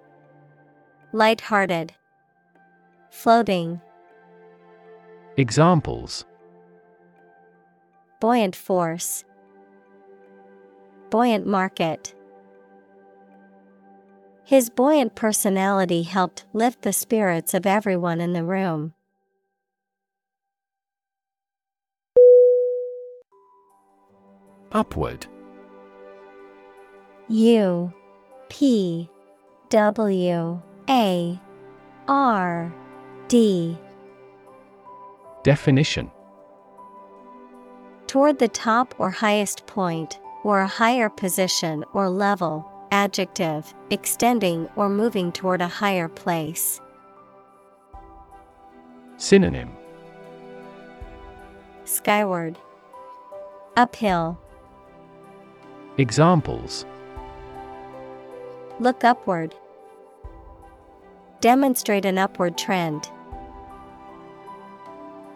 [1.14, 1.94] Light-hearted,
[3.12, 3.80] Floating,
[5.38, 6.26] Examples.
[8.20, 9.24] Buoyant force,
[11.12, 12.16] Buoyant market.
[14.44, 18.96] His buoyant personality helped lift the spirits of everyone in the room.
[24.72, 25.28] Upward
[27.28, 27.92] U
[28.50, 29.10] P
[29.70, 31.40] W A
[32.08, 32.74] R
[33.28, 33.78] D.
[35.44, 36.12] Definition.
[38.06, 44.88] Toward the top or highest point, or a higher position or level, adjective, extending or
[44.88, 46.80] moving toward a higher place.
[49.18, 49.72] Synonym.
[51.86, 52.58] Skyward,
[53.76, 54.40] Uphill,
[55.98, 56.86] Examples
[58.80, 59.56] Look upward.
[61.40, 63.10] Demonstrate an upward trend.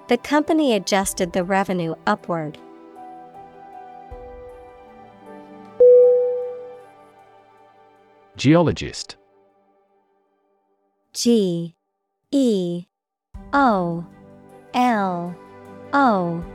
[0.09, 2.57] The company adjusted the revenue upward.
[8.35, 9.17] Geologist
[11.13, 11.75] G
[12.31, 12.85] E
[13.53, 14.05] O
[14.73, 15.35] L
[15.93, 16.45] O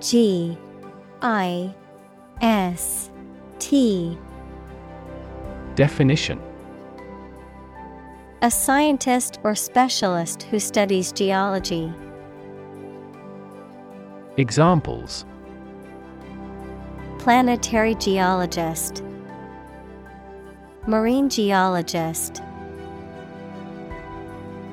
[0.00, 0.56] G
[1.22, 1.74] I
[2.40, 3.10] S
[3.58, 4.16] T
[5.76, 6.40] Definition
[8.40, 11.92] A scientist or specialist who studies geology.
[14.38, 15.26] Examples
[17.18, 19.02] Planetary geologist,
[20.86, 22.40] Marine geologist.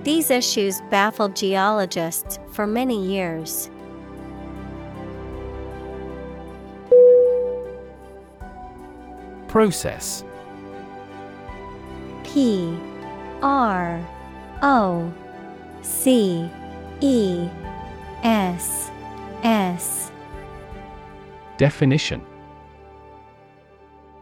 [0.03, 3.69] These issues baffled geologists for many years.
[9.49, 10.23] Process
[12.33, 12.75] P
[13.43, 14.03] R
[14.63, 15.13] O
[15.83, 16.49] C
[16.99, 17.47] E
[18.23, 18.89] S
[19.43, 20.11] S
[21.57, 22.25] Definition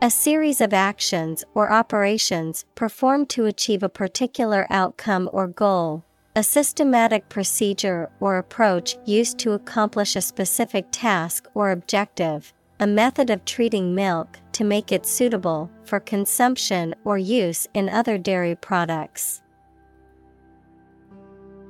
[0.01, 6.03] A series of actions or operations performed to achieve a particular outcome or goal.
[6.35, 12.53] A systematic procedure or approach used to accomplish a specific task or objective.
[12.81, 18.17] A method of treating milk to make it suitable for consumption or use in other
[18.17, 19.43] dairy products.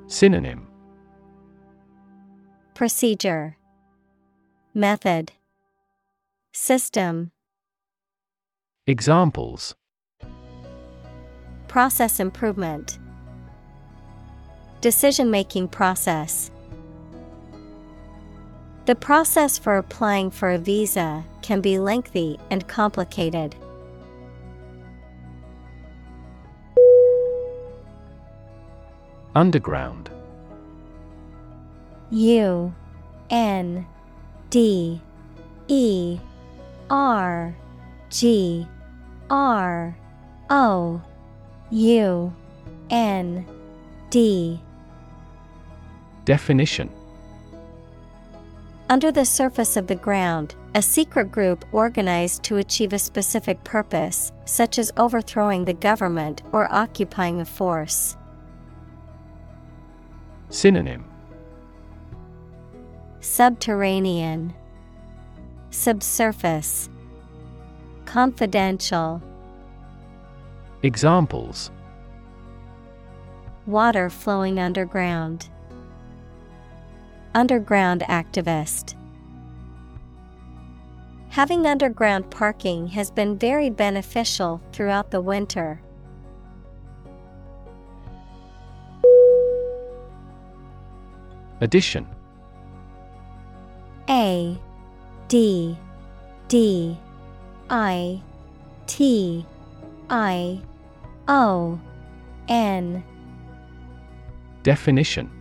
[0.08, 0.70] Synonym.
[2.76, 3.58] Procedure.
[4.74, 5.34] Method.
[6.54, 7.32] System.
[8.88, 9.76] Examples.
[11.68, 13.00] Process improvement.
[14.80, 16.52] Decision making process
[18.86, 23.56] The process for applying for a visa can be lengthy and complicated.
[29.36, 30.10] Underground.
[32.10, 32.74] U
[33.30, 33.86] N
[34.50, 35.00] D
[35.68, 36.20] E
[36.90, 37.56] R
[38.10, 38.68] G
[39.30, 39.96] R
[40.50, 41.02] O
[41.70, 42.34] U
[42.90, 43.46] N
[44.10, 44.60] D.
[46.26, 46.90] Definition
[48.92, 54.34] Under the surface of the ground, a secret group organized to achieve a specific purpose,
[54.44, 58.18] such as overthrowing the government or occupying a force.
[60.50, 61.06] Synonym.
[63.22, 64.54] Subterranean,
[65.70, 66.90] Subsurface,
[68.04, 69.24] Confidential,
[70.84, 71.72] Examples.
[73.66, 75.48] Water flowing underground.
[77.34, 78.96] Underground activist.
[81.30, 85.82] Having underground parking has been very beneficial throughout the winter.
[91.62, 92.06] Addition
[94.10, 94.60] A
[95.30, 95.78] D
[96.50, 96.98] D
[97.70, 98.22] I
[98.88, 99.46] T
[100.10, 100.60] I
[101.30, 101.80] O
[102.50, 103.02] N
[104.64, 105.41] Definition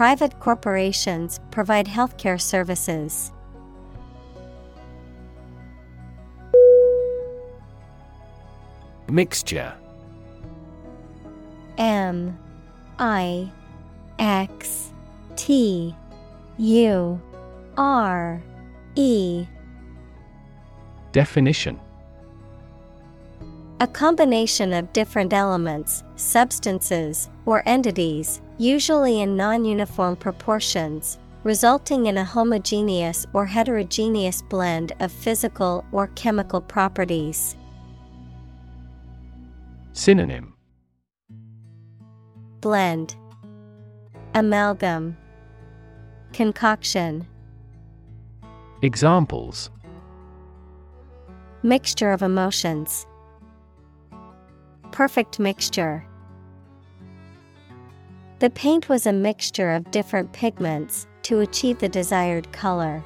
[0.00, 3.32] private corporations provide healthcare services.
[9.10, 9.74] Mixture.
[11.76, 12.38] M
[12.98, 13.52] I
[14.18, 14.90] X
[15.36, 15.94] T
[16.56, 17.20] U
[17.76, 18.42] R
[18.94, 19.46] E.
[21.12, 21.78] Definition
[23.82, 32.18] A combination of different elements, substances, or entities, usually in non uniform proportions, resulting in
[32.18, 37.56] a homogeneous or heterogeneous blend of physical or chemical properties.
[39.94, 40.52] Synonym
[42.60, 43.16] Blend,
[44.34, 45.16] Amalgam,
[46.34, 47.26] Concoction.
[48.82, 49.70] Examples
[51.62, 53.06] Mixture of emotions.
[54.92, 56.04] Perfect mixture.
[58.40, 63.04] The paint was a mixture of different pigments to achieve the desired color.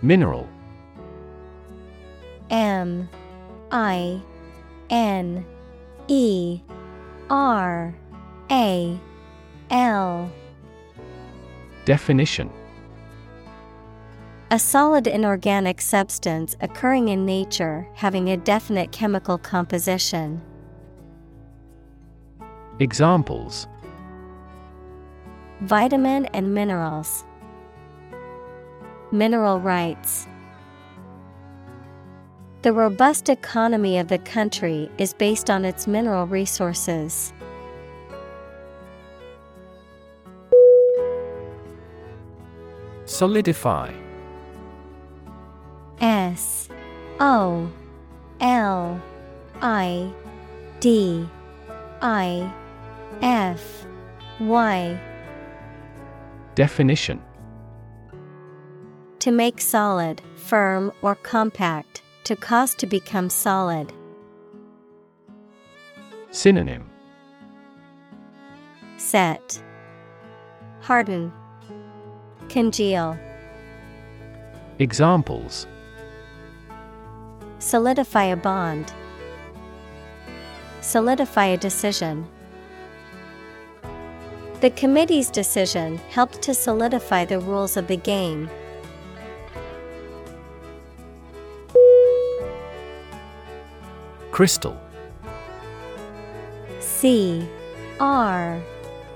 [0.00, 0.48] Mineral
[2.50, 3.08] M
[3.70, 4.20] I
[4.90, 5.46] N
[6.08, 6.60] E
[7.30, 7.94] R
[8.50, 9.00] A
[9.70, 10.32] L
[11.84, 12.50] Definition
[14.52, 20.42] A solid inorganic substance occurring in nature having a definite chemical composition.
[22.78, 23.66] Examples
[25.62, 27.24] Vitamin and minerals.
[29.10, 30.26] Mineral rights.
[32.60, 37.32] The robust economy of the country is based on its mineral resources.
[43.06, 44.01] Solidify
[46.02, 46.68] S
[47.20, 47.70] O
[48.40, 49.00] L
[49.60, 50.12] I
[50.80, 51.28] D
[52.02, 52.52] I
[53.22, 53.86] F
[54.40, 55.00] Y.
[56.56, 57.22] Definition.
[59.20, 63.92] To make solid, firm, or compact, to cause to become solid.
[66.32, 66.90] Synonym.
[68.96, 69.62] Set,
[70.80, 71.32] Harden,
[72.48, 73.16] Congeal,
[74.78, 75.68] Examples
[77.62, 78.92] Solidify a bond,
[80.80, 82.26] Solidify a decision.
[84.60, 88.50] The committee's decision helped to solidify the rules of the game.
[94.32, 94.76] Crystal
[96.80, 97.48] C
[98.00, 98.60] R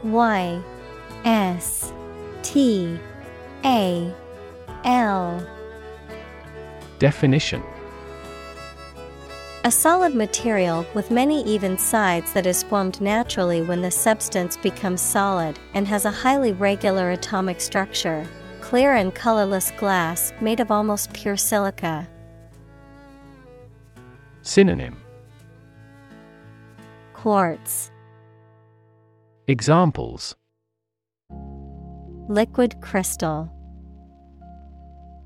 [0.05, 0.63] Y
[1.25, 1.93] S
[2.43, 2.97] T
[3.65, 4.15] A
[4.85, 5.45] L
[7.01, 7.61] Definition
[9.67, 15.01] A solid material with many even sides that is formed naturally when the substance becomes
[15.01, 18.25] solid and has a highly regular atomic structure.
[18.61, 22.07] Clear and colorless glass made of almost pure silica.
[24.43, 24.97] Synonym
[27.13, 27.91] Quartz.
[29.49, 30.37] Examples
[32.29, 33.51] Liquid crystal.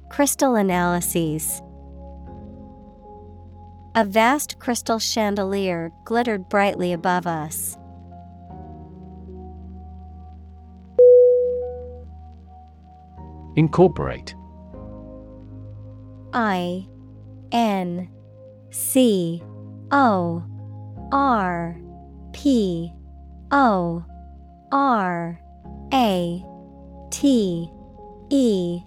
[0.09, 1.61] Crystal analyses.
[4.01, 7.77] A vast crystal chandelier glittered brightly above us.
[13.57, 14.35] Incorporate.
[16.33, 16.87] I
[17.53, 18.09] N
[18.71, 19.43] C
[19.91, 20.43] O
[21.13, 21.79] R
[22.33, 22.91] P
[23.51, 24.03] O
[24.73, 25.39] R
[25.93, 26.45] A
[27.11, 27.71] T
[28.31, 28.81] E.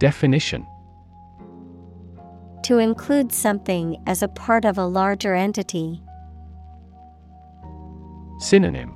[0.00, 0.66] Definition
[2.64, 6.00] To include something as a part of a larger entity.
[8.38, 8.94] Synonym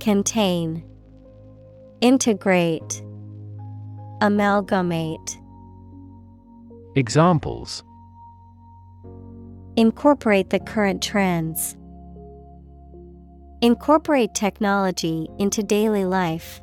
[0.00, 0.84] Contain
[2.00, 3.02] Integrate
[4.20, 5.38] Amalgamate
[6.94, 7.82] Examples
[9.76, 11.76] Incorporate the current trends.
[13.60, 16.62] Incorporate technology into daily life.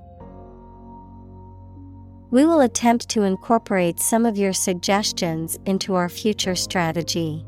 [2.33, 7.45] We will attempt to incorporate some of your suggestions into our future strategy.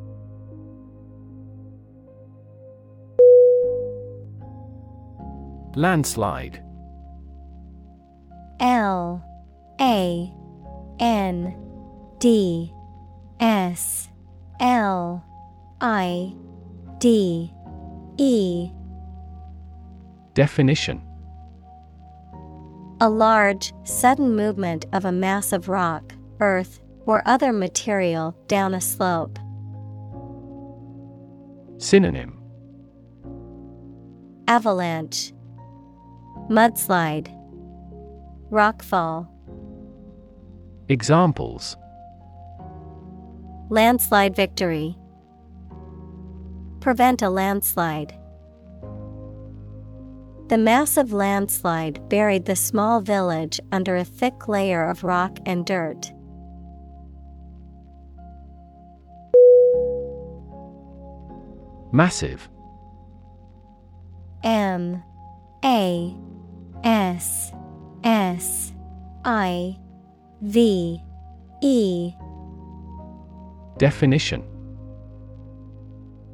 [5.73, 6.63] Landslide.
[8.59, 9.25] L
[9.81, 10.31] A
[10.99, 11.55] N
[12.19, 12.71] D
[13.39, 14.07] S
[14.59, 15.25] L
[15.81, 16.31] I
[16.99, 17.51] D
[18.17, 18.69] E.
[20.36, 21.01] Definition
[23.06, 28.82] A large, sudden movement of a mass of rock, earth, or other material down a
[28.82, 29.38] slope.
[31.78, 32.41] Synonym
[34.47, 35.34] Avalanche,
[36.49, 37.30] Mudslide,
[38.49, 39.28] Rockfall.
[40.89, 41.78] Examples
[43.70, 44.97] Landslide victory.
[46.80, 48.18] Prevent a landslide.
[50.48, 56.12] The massive landslide buried the small village under a thick layer of rock and dirt.
[61.91, 62.48] Massive.
[64.43, 65.02] M.
[65.64, 66.16] A.
[66.84, 67.52] S.
[68.04, 68.74] S.
[69.24, 69.80] I.
[70.41, 71.02] V.
[71.64, 72.14] E.
[73.80, 74.43] Definition.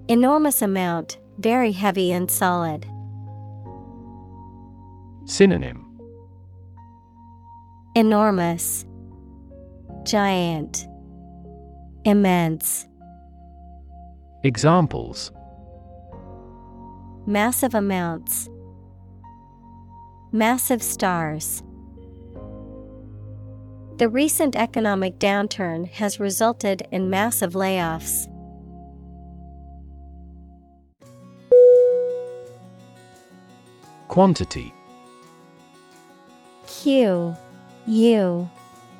[0.09, 2.85] Enormous amount, very heavy and solid.
[5.25, 5.85] Synonym
[7.95, 8.85] Enormous,
[10.03, 10.87] Giant,
[12.05, 12.87] Immense.
[14.43, 15.31] Examples
[17.27, 18.49] Massive amounts.
[20.31, 21.61] Massive stars.
[23.97, 28.27] The recent economic downturn has resulted in massive layoffs.
[34.07, 34.73] Quantity
[36.81, 37.35] Q
[37.85, 38.49] U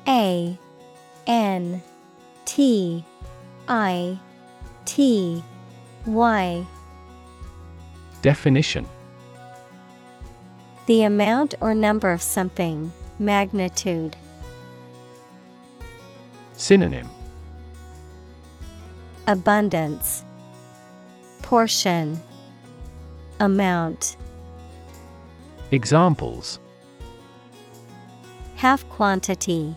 [0.06, 0.58] A
[1.26, 1.82] N
[2.44, 3.04] T
[3.66, 4.18] I
[4.84, 5.42] T
[6.06, 6.66] Y.
[8.22, 8.86] Definition.
[10.86, 14.14] The amount or number of something, magnitude.
[16.52, 17.08] Synonym.
[19.26, 20.24] Abundance,
[21.42, 22.20] Portion,
[23.40, 24.16] Amount.
[25.72, 26.60] Examples
[28.62, 29.74] Half quantity,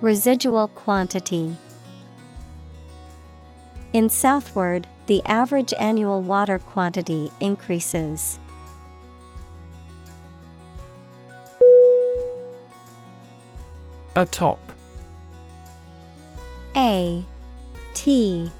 [0.00, 1.56] Residual quantity.
[3.92, 8.40] In southward, the average annual water quantity increases.
[14.16, 14.58] Atop
[16.74, 17.24] A
[17.94, 18.50] T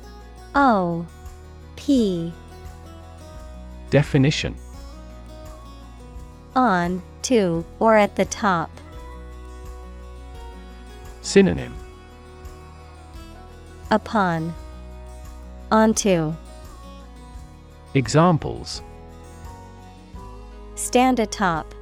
[0.54, 1.04] O
[1.74, 2.32] P
[3.90, 4.54] Definition
[6.54, 8.70] On, to, or at the top.
[11.20, 11.74] Synonym
[13.90, 14.54] Upon.
[15.70, 16.34] Onto.
[17.92, 18.82] Examples
[20.74, 21.74] Stand atop.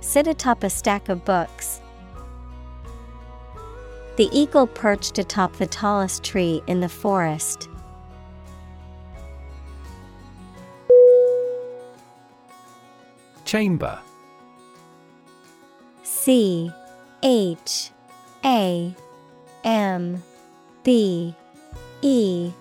[0.00, 1.82] Sit atop a stack of books.
[4.16, 7.67] The eagle perched atop the tallest tree in the forest.
[13.48, 13.98] Chamber.
[16.02, 16.70] C
[17.22, 17.90] H
[18.44, 18.94] A
[19.64, 20.22] M
[20.84, 21.34] B
[22.02, 22.52] E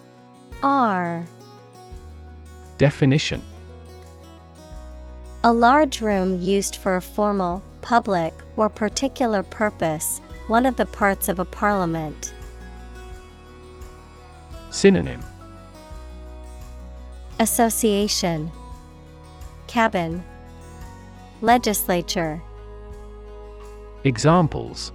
[0.64, 1.26] R.
[2.78, 3.42] Definition.
[5.44, 11.28] A large room used for a formal, public, or particular purpose, one of the parts
[11.28, 12.34] of a parliament.
[14.70, 15.22] Synonym.
[17.42, 18.50] Association.
[19.68, 20.24] Cabin
[21.42, 22.42] Legislature.
[24.04, 24.92] Examples.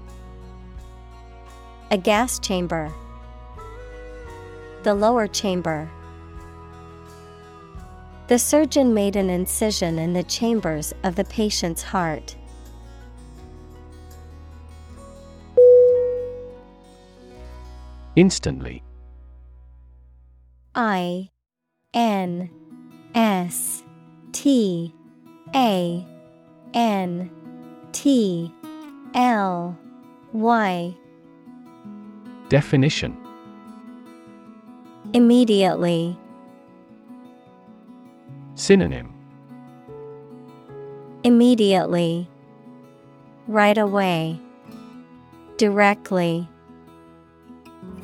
[1.93, 2.93] A gas chamber.
[4.83, 5.89] The lower chamber.
[8.27, 12.35] The surgeon made an incision in the chambers of the patient's heart.
[18.17, 18.83] Instantly.
[20.75, 21.31] I
[21.95, 22.51] N
[23.15, 23.85] S
[24.33, 24.93] T
[25.55, 26.07] A
[26.75, 27.31] N
[27.93, 28.53] T
[29.15, 29.79] L
[30.33, 30.95] Y
[32.49, 33.17] Definition
[35.15, 36.17] Immediately.
[38.55, 39.13] Synonym
[41.25, 42.29] Immediately.
[43.47, 44.41] Right away.
[45.57, 46.49] Directly.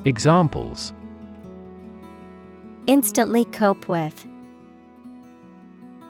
[0.04, 0.92] Examples
[2.86, 4.26] Instantly cope with.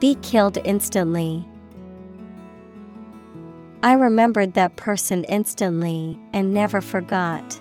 [0.00, 1.44] Be killed instantly.
[3.80, 7.60] I remembered that person instantly and never forgot.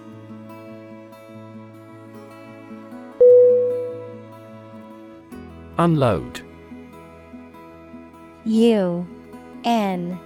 [5.77, 6.41] Unload.
[8.45, 9.05] U
[9.63, 10.19] N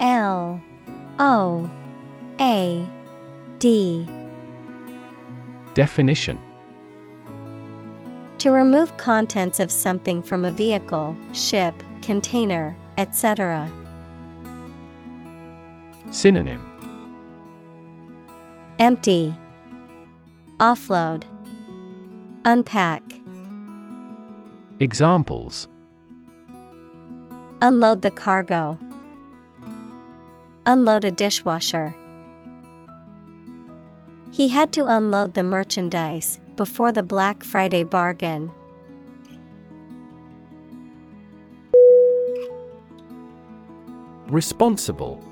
[0.00, 0.60] L
[1.18, 1.70] O
[2.38, 2.86] A
[3.58, 4.06] D.
[5.72, 6.38] Definition
[8.36, 13.70] To remove contents of something from a vehicle, ship, container, etc.
[16.12, 16.60] Synonym
[18.78, 19.34] Empty,
[20.58, 21.24] Offload,
[22.44, 23.02] Unpack.
[24.78, 25.68] Examples
[27.62, 28.78] Unload the cargo.
[30.66, 31.94] Unload a dishwasher.
[34.32, 38.50] He had to unload the merchandise before the Black Friday bargain.
[44.28, 45.31] Responsible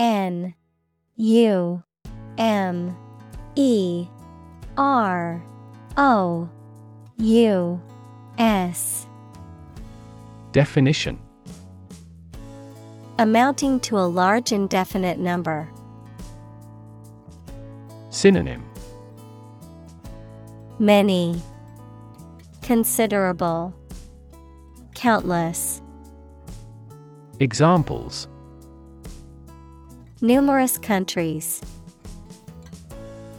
[0.00, 0.54] N
[1.16, 1.82] U
[2.38, 2.96] M
[3.54, 4.06] E
[4.78, 5.44] R
[5.98, 6.48] O
[7.18, 7.82] U
[8.38, 9.06] S
[10.52, 11.18] Definition
[13.18, 15.68] Amounting to a large indefinite number.
[18.08, 18.64] Synonym
[20.78, 21.42] Many.
[22.62, 23.74] Considerable.
[24.94, 25.82] Countless.
[27.38, 28.28] Examples
[30.22, 31.62] Numerous countries.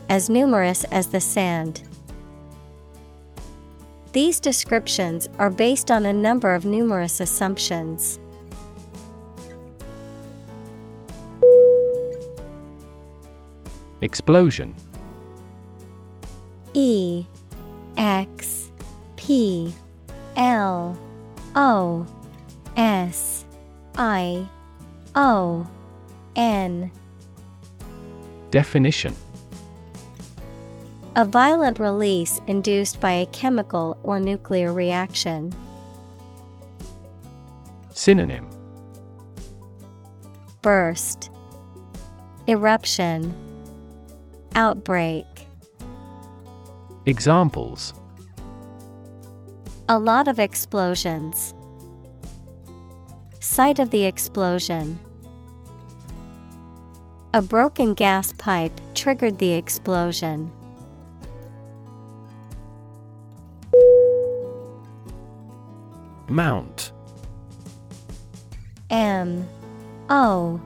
[0.09, 1.84] As numerous as the sand.
[4.13, 8.19] These descriptions are based on a number of numerous assumptions.
[14.01, 14.73] Explosion
[16.73, 17.27] E
[17.95, 18.71] X
[19.17, 19.71] P
[20.36, 20.97] L
[21.55, 22.07] O
[22.75, 23.45] S
[23.95, 24.47] I
[25.13, 25.67] O
[26.36, 26.91] N.
[28.51, 29.15] Definition.
[31.15, 35.53] A violent release induced by a chemical or nuclear reaction.
[37.89, 38.49] Synonym.
[40.61, 41.29] Burst.
[42.47, 43.36] Eruption.
[44.55, 45.25] Outbreak.
[47.05, 47.93] Examples.
[49.89, 51.53] A lot of explosions.
[53.41, 54.97] Site of the explosion.
[57.34, 60.51] A broken gas pipe triggered the explosion.
[66.27, 66.91] Mount
[68.89, 69.47] M
[70.09, 70.59] O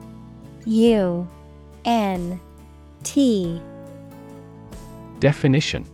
[0.64, 1.28] U
[1.84, 2.40] N
[3.04, 3.62] T
[5.20, 5.86] Definition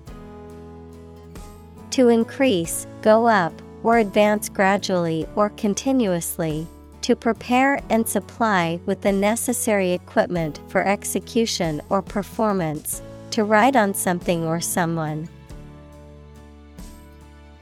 [1.91, 3.53] To increase, go up,
[3.83, 6.67] or advance gradually or continuously.
[7.03, 13.03] To prepare and supply with the necessary equipment for execution or performance.
[13.33, 15.29] To ride on something or someone.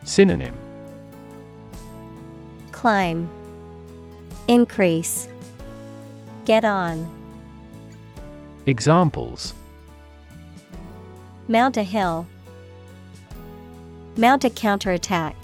[0.05, 0.55] Synonym
[2.73, 3.31] Climb.
[4.47, 5.29] Increase.
[6.45, 7.09] Get on.
[8.67, 9.55] Examples
[11.49, 12.27] Mount a hill.
[14.17, 15.35] Mount a counterattack.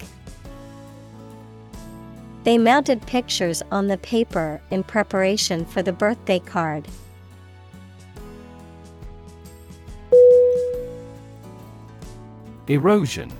[2.47, 6.87] They mounted pictures on the paper in preparation for the birthday card.
[12.69, 13.33] Erosion.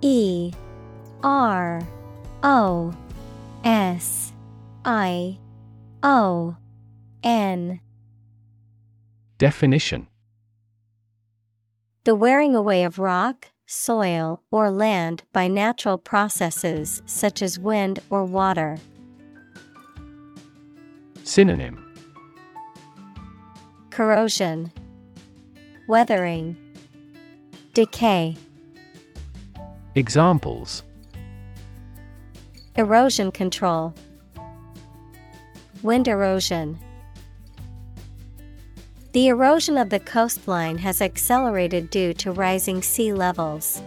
[0.00, 0.54] E
[1.22, 1.86] R
[2.42, 2.94] O
[3.62, 4.32] S
[4.86, 5.38] I
[6.02, 6.56] O
[7.22, 7.78] N.
[9.36, 10.08] Definition.
[12.04, 18.24] The wearing away of rock, soil, or land by natural processes such as wind or
[18.24, 18.76] water.
[21.24, 21.82] Synonym
[23.90, 24.70] Corrosion,
[25.88, 26.56] Weathering,
[27.72, 28.36] Decay.
[29.94, 30.82] Examples
[32.76, 33.94] Erosion control,
[35.82, 36.78] Wind erosion.
[39.12, 43.82] The erosion of the coastline has accelerated due to rising sea levels.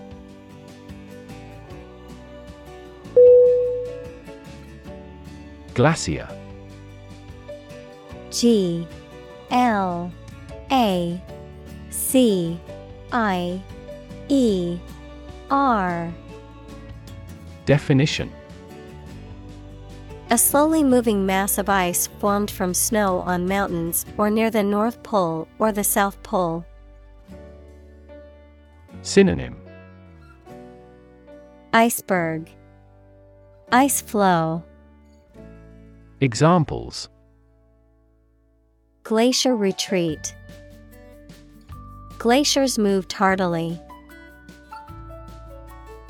[5.74, 6.30] Glacier.
[8.30, 8.88] G
[9.50, 10.12] L
[10.72, 11.22] A
[11.90, 12.60] C
[13.12, 13.60] I
[14.30, 14.78] E
[15.50, 16.14] R.
[17.66, 18.32] Definition
[20.32, 25.04] A slowly moving mass of ice formed from snow on mountains or near the North
[25.04, 26.66] Pole or the South Pole.
[29.04, 29.56] Synonym
[31.74, 32.50] Iceberg
[33.72, 34.64] Ice floe
[36.22, 37.10] Examples
[39.04, 40.36] Glacier retreat
[42.18, 43.80] Glaciers moved tardily.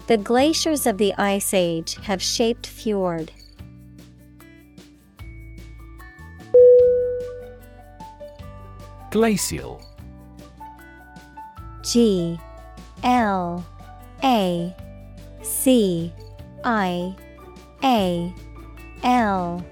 [0.07, 3.32] The glaciers of the Ice Age have shaped fjord.
[9.16, 9.82] Glacial.
[11.84, 12.38] G
[13.01, 13.66] L
[14.22, 14.76] A
[15.41, 16.13] C
[16.66, 17.16] I
[17.82, 18.34] A
[19.05, 19.66] L.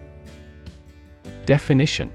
[1.45, 2.09] Definition.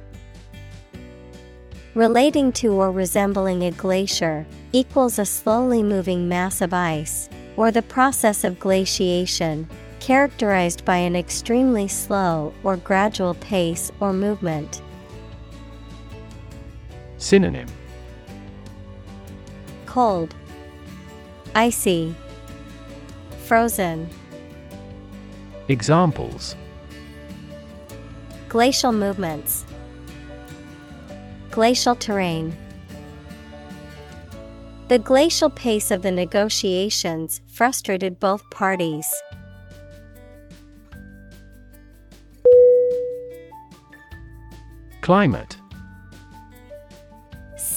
[1.95, 7.83] Relating to or resembling a glacier equals a slowly moving mass of ice, or the
[7.83, 9.69] process of glaciation,
[10.01, 14.81] characterized by an extremely slow or gradual pace or movement.
[17.19, 17.67] Synonym
[19.87, 20.35] Cold,
[21.55, 22.15] Icy,
[23.45, 24.09] Frozen.
[25.67, 26.55] Examples
[28.49, 29.65] Glacial movements,
[31.51, 32.57] Glacial terrain.
[34.87, 39.13] The glacial pace of the negotiations frustrated both parties.
[45.03, 45.58] Climate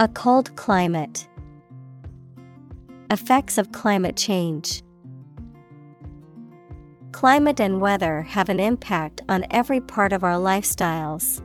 [0.00, 1.28] A cold climate.
[3.12, 4.82] Effects of climate change.
[7.12, 11.40] Climate and weather have an impact on every part of our lifestyles.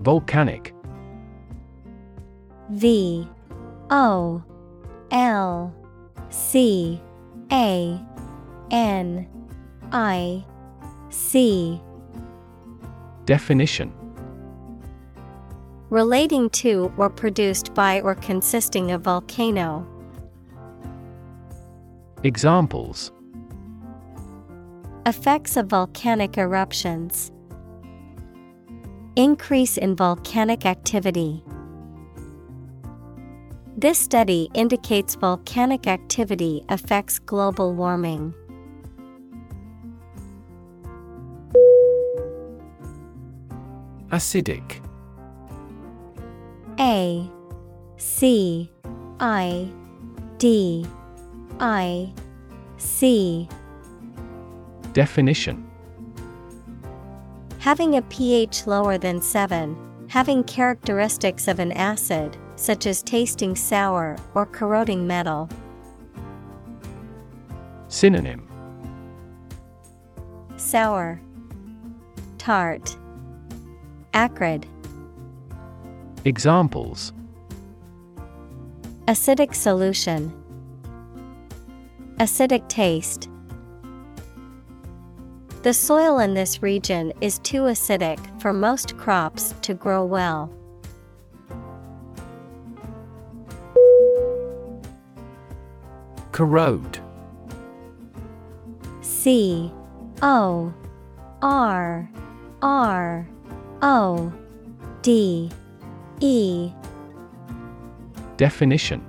[0.00, 0.74] Volcanic.
[2.70, 3.28] V
[3.90, 4.42] O
[5.12, 5.72] L
[6.28, 7.00] C
[7.52, 8.00] A
[8.72, 9.28] N
[9.92, 10.44] I
[11.10, 11.80] C
[13.26, 13.92] Definition
[15.88, 19.86] Relating to or produced by or consisting of volcano.
[22.22, 23.12] Examples
[25.06, 27.32] Effects of volcanic eruptions.
[29.16, 31.42] Increase in volcanic activity.
[33.76, 38.34] This study indicates volcanic activity affects global warming.
[44.14, 44.80] Acidic.
[46.78, 47.28] A
[47.96, 48.70] C
[49.18, 49.68] I
[50.38, 50.86] D
[51.58, 52.12] I
[52.76, 53.48] C.
[54.92, 55.68] Definition.
[57.58, 64.16] Having a pH lower than 7, having characteristics of an acid, such as tasting sour
[64.34, 65.48] or corroding metal.
[67.88, 68.46] Synonym.
[70.56, 71.20] Sour,
[72.38, 72.96] tart,
[74.14, 74.66] acrid.
[76.24, 77.12] Examples
[79.06, 80.32] Acidic solution,
[82.16, 83.28] acidic taste.
[85.62, 90.50] The soil in this region is too acidic for most crops to grow well.
[96.32, 96.98] Corrode
[99.02, 99.70] C
[100.22, 100.72] O
[101.42, 102.10] R
[102.62, 103.28] R
[103.84, 104.32] O
[105.02, 105.50] D
[106.20, 106.72] E.
[108.38, 109.04] Definition.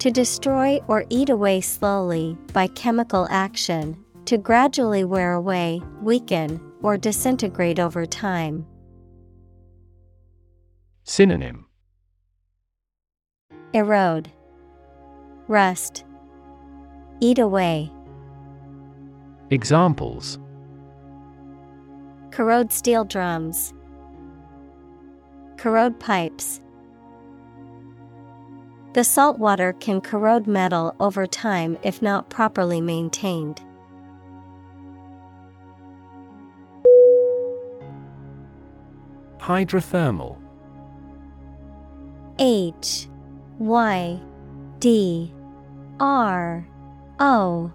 [0.00, 6.98] To destroy or eat away slowly by chemical action, to gradually wear away, weaken, or
[6.98, 8.66] disintegrate over time.
[11.04, 11.66] Synonym.
[13.72, 14.30] Erode,
[15.46, 16.04] Rust,
[17.20, 17.92] Eat away.
[19.50, 20.40] Examples
[22.32, 23.74] Corrode steel drums,
[25.62, 26.60] Corrode pipes.
[28.94, 33.62] The salt water can corrode metal over time if not properly maintained.
[39.38, 40.36] Hydrothermal
[42.40, 43.08] H
[43.58, 44.20] Y
[44.80, 45.32] D
[46.00, 46.66] R
[47.20, 47.72] O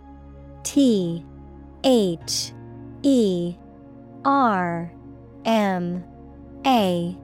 [0.63, 1.25] T
[1.85, 2.53] H
[3.03, 3.55] E
[4.25, 4.91] R
[5.45, 6.03] M
[6.65, 7.17] A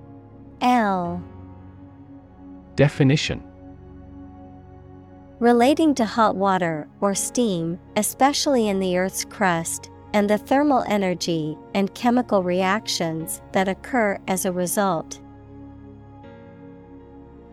[0.62, 1.24] L.
[2.76, 3.44] Definition.
[5.40, 11.58] Relating to hot water or steam, especially in the Earth's crust, and the thermal energy
[11.74, 15.20] and chemical reactions that occur as a result.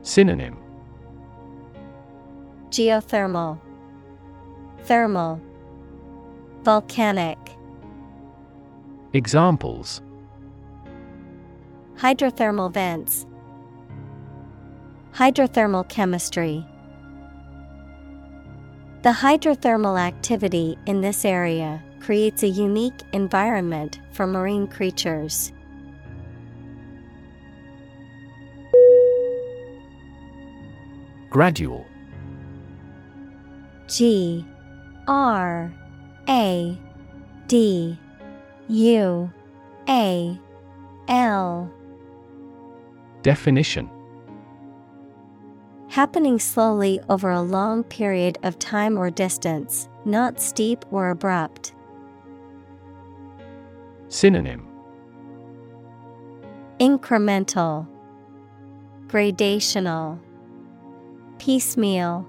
[0.02, 0.56] Synonym.
[2.70, 3.58] Geothermal,
[4.84, 5.40] Thermal,
[6.62, 7.49] Volcanic.
[9.12, 10.02] Examples
[11.96, 13.26] Hydrothermal vents,
[15.12, 16.64] Hydrothermal chemistry.
[19.02, 25.52] The hydrothermal activity in this area creates a unique environment for marine creatures.
[31.30, 31.84] Gradual
[33.88, 34.46] G
[35.08, 35.72] R
[36.28, 36.78] A
[37.48, 37.98] D
[38.70, 39.28] U
[39.88, 40.38] A
[41.08, 41.68] L.
[43.22, 43.90] Definition.
[45.88, 51.74] Happening slowly over a long period of time or distance, not steep or abrupt.
[54.06, 54.68] Synonym.
[56.78, 57.88] Incremental,
[59.08, 60.20] Gradational,
[61.38, 62.24] Piecemeal.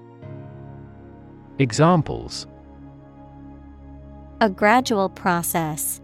[1.60, 2.48] Examples.
[4.40, 6.00] A gradual process,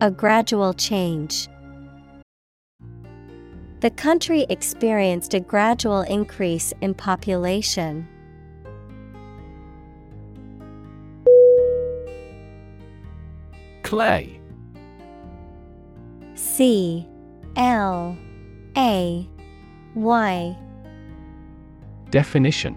[0.00, 1.48] a gradual change.
[3.80, 8.06] The country experienced a gradual increase in population.
[13.82, 14.40] Clay.
[16.34, 17.06] C.
[17.56, 18.18] L.
[18.76, 19.28] A.
[19.94, 20.58] Y.
[22.10, 22.76] Definition.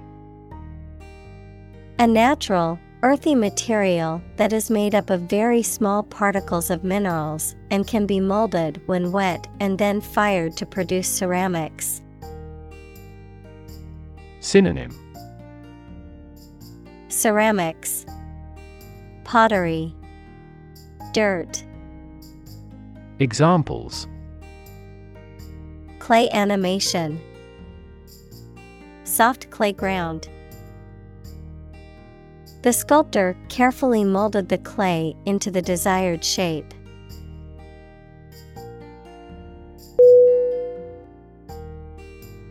[1.97, 7.87] A natural, earthy material that is made up of very small particles of minerals and
[7.87, 12.01] can be molded when wet and then fired to produce ceramics.
[14.41, 14.91] Synonym.
[17.07, 18.05] Ceramics,
[19.23, 19.93] Pottery,
[21.13, 21.63] Dirt,
[23.19, 24.07] Examples.
[25.99, 27.19] Clay animation,
[29.03, 30.29] Soft clay ground.
[32.61, 36.73] The sculptor carefully molded the clay into the desired shape.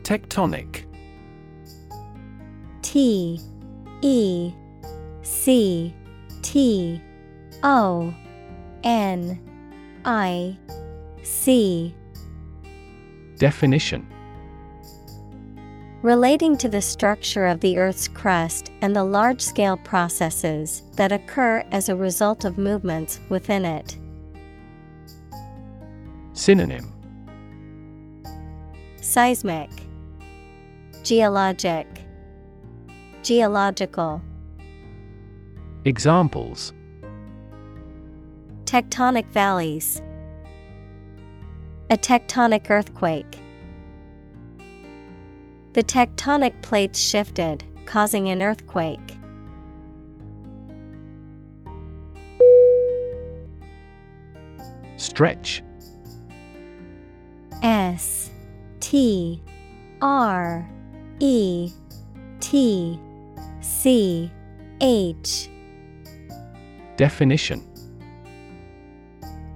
[0.02, 0.84] Tectonic.
[2.80, 3.38] T
[4.00, 4.54] E
[5.20, 5.94] C
[6.40, 7.02] T
[7.62, 8.14] O
[8.82, 9.38] N
[10.06, 10.56] I
[11.22, 11.94] C.
[13.36, 14.06] Definition
[16.02, 21.64] Relating to the structure of the Earth's crust and the large scale processes that occur
[21.72, 23.98] as a result of movements within it.
[26.34, 26.92] Synonym
[29.00, 29.70] Seismic,
[31.02, 31.88] Geologic,
[33.24, 34.22] Geological.
[35.84, 36.72] Examples
[38.66, 40.00] Tectonic valleys,
[41.90, 43.40] A tectonic earthquake.
[45.74, 49.18] The tectonic plates shifted, causing an earthquake.
[54.96, 55.62] Stretch
[57.62, 58.30] S
[58.80, 59.42] T
[60.00, 60.68] R
[61.20, 61.70] E
[62.40, 63.00] T
[63.60, 64.30] C
[64.80, 65.48] H
[66.96, 67.64] Definition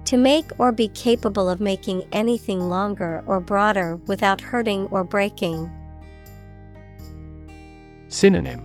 [0.05, 5.69] To make or be capable of making anything longer or broader without hurting or breaking.
[8.13, 8.61] Synonym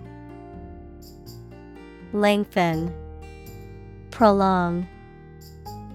[2.13, 2.95] Lengthen,
[4.11, 4.87] Prolong,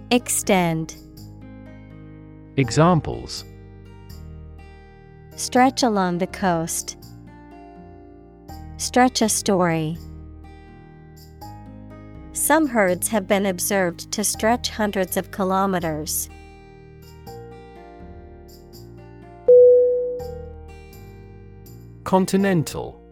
[0.09, 0.95] Extend.
[2.57, 3.45] Examples
[5.35, 6.97] Stretch along the coast.
[8.77, 9.99] Stretch a story.
[12.31, 16.27] Some herds have been observed to stretch hundreds of kilometers.
[22.03, 23.02] Continental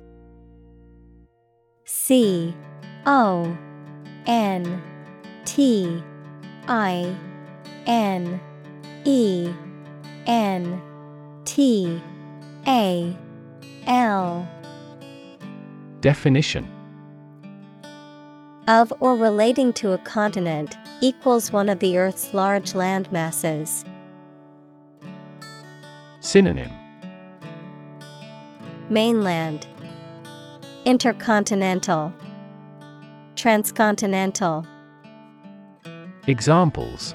[2.12, 2.54] C
[3.06, 3.58] O
[4.26, 4.84] N
[5.46, 6.04] T
[6.68, 7.16] I
[7.88, 8.42] N
[9.06, 9.50] E
[10.28, 10.82] N
[11.46, 12.02] T
[12.68, 13.18] A
[13.88, 14.46] L
[16.02, 16.70] Definition.
[18.68, 23.86] Of or relating to a continent equals one of the Earth's large land masses.
[26.20, 26.72] Synonym.
[28.90, 29.66] Mainland
[30.84, 32.12] Intercontinental
[33.36, 34.66] Transcontinental.
[36.26, 37.14] Examples.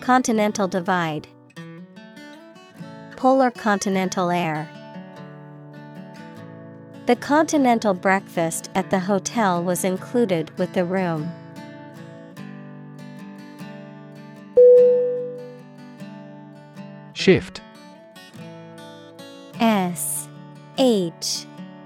[0.00, 1.26] Continental Divide.
[3.16, 4.68] Polar continental air.
[7.06, 11.28] The continental breakfast at the hotel was included with the room.
[17.14, 17.60] Shift.
[19.58, 20.28] S
[20.78, 21.46] H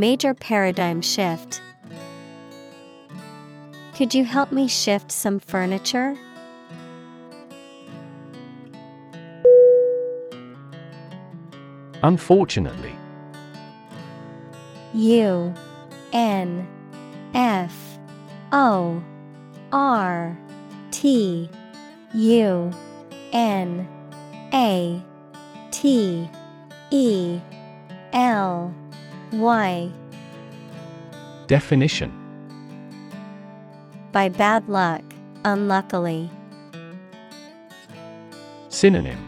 [0.00, 1.60] Major paradigm shift.
[3.94, 6.16] Could you help me shift some furniture?
[12.02, 12.94] Unfortunately
[14.94, 15.52] U
[16.14, 16.66] N
[17.34, 17.98] F
[18.52, 19.02] O
[19.70, 20.38] R
[20.92, 21.50] T
[22.14, 22.72] U
[23.34, 23.86] N
[24.54, 25.02] A
[25.70, 26.30] T
[26.90, 27.40] E
[28.14, 28.74] L
[29.32, 29.92] Y
[31.50, 32.12] Definition.
[34.12, 35.02] By bad luck,
[35.44, 36.30] unluckily.
[38.68, 39.18] Synonym.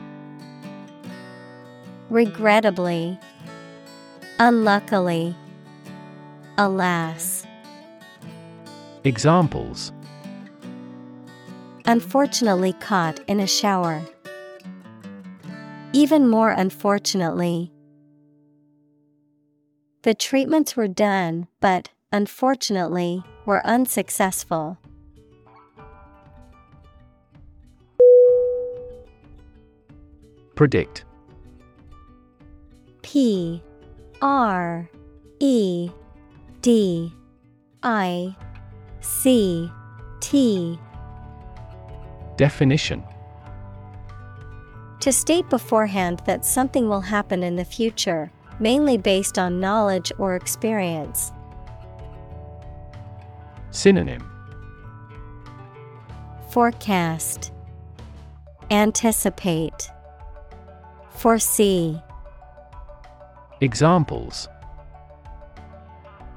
[2.10, 3.18] Regrettably,
[4.38, 5.34] unluckily,
[6.58, 7.44] alas.
[9.02, 9.92] Examples.
[11.86, 14.00] Unfortunately caught in a shower.
[15.92, 17.72] Even more unfortunately,
[20.02, 24.78] the treatments were done, but unfortunately, were unsuccessful.
[30.54, 31.04] Predict.
[33.02, 33.62] P
[34.20, 34.88] R
[35.40, 35.90] E
[36.60, 37.12] D
[37.82, 38.36] I
[39.00, 39.70] C
[40.20, 40.78] T.
[42.36, 43.02] Definition.
[45.00, 48.30] To state beforehand that something will happen in the future,
[48.62, 51.32] mainly based on knowledge or experience.
[53.72, 54.30] Synonym
[56.50, 57.52] Forecast
[58.70, 59.90] Anticipate
[61.10, 62.00] Foresee
[63.60, 64.48] Examples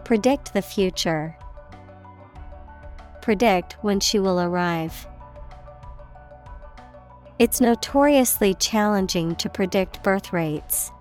[0.03, 1.37] Predict the future.
[3.21, 5.07] Predict when she will arrive.
[7.37, 10.91] It's notoriously challenging to predict birth rates.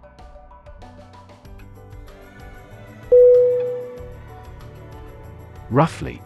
[5.74, 6.22] Roughly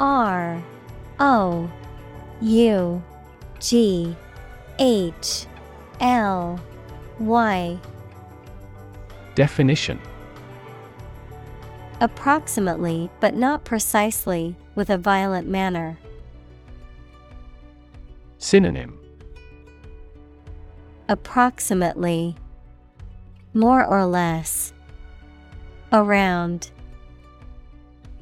[0.00, 0.64] R
[1.18, 1.70] O
[2.40, 3.02] U
[3.58, 4.16] G
[4.78, 5.46] H
[6.00, 6.58] L
[7.18, 7.78] Y
[9.34, 10.00] Definition
[12.00, 15.98] Approximately, but not precisely, with a violent manner.
[18.38, 18.98] Synonym
[21.10, 22.36] Approximately.
[23.52, 24.72] More or less.
[25.92, 26.70] Around.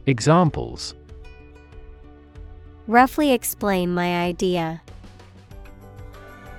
[0.08, 0.94] Examples
[2.86, 4.80] Roughly explain my idea.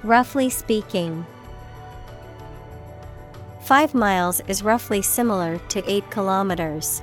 [0.03, 1.25] Roughly speaking.
[3.63, 7.01] Five miles is roughly similar to eight kilometers.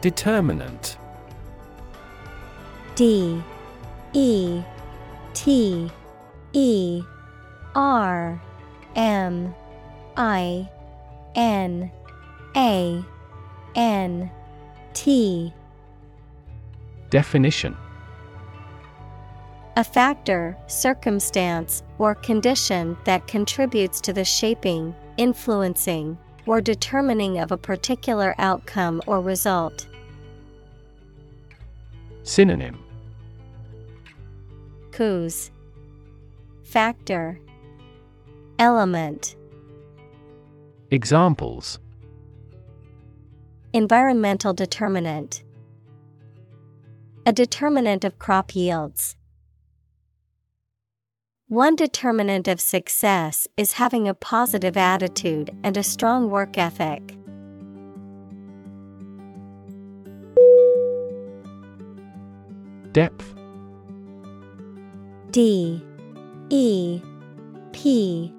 [0.00, 0.96] Determinant
[2.94, 3.42] D
[4.14, 4.62] E
[5.34, 5.90] T
[6.54, 7.02] E
[7.74, 8.40] R
[8.96, 9.54] M
[10.16, 10.68] I
[11.34, 11.90] N
[12.56, 13.04] A
[13.74, 14.30] N
[14.94, 15.52] T.
[17.10, 17.76] Definition.
[19.76, 27.56] A factor, circumstance, or condition that contributes to the shaping, influencing, or determining of a
[27.56, 29.86] particular outcome or result.
[32.22, 32.78] Synonym.
[34.90, 35.50] Cause
[36.64, 37.40] Factor.
[38.58, 39.36] Element
[40.92, 41.78] Examples.
[43.72, 45.42] Environmental determinant.
[47.24, 49.16] A determinant of crop yields.
[51.48, 57.16] One determinant of success is having a positive attitude and a strong work ethic.
[62.92, 63.34] Depth.
[65.30, 65.82] D.
[66.50, 67.00] E.
[67.72, 68.34] P.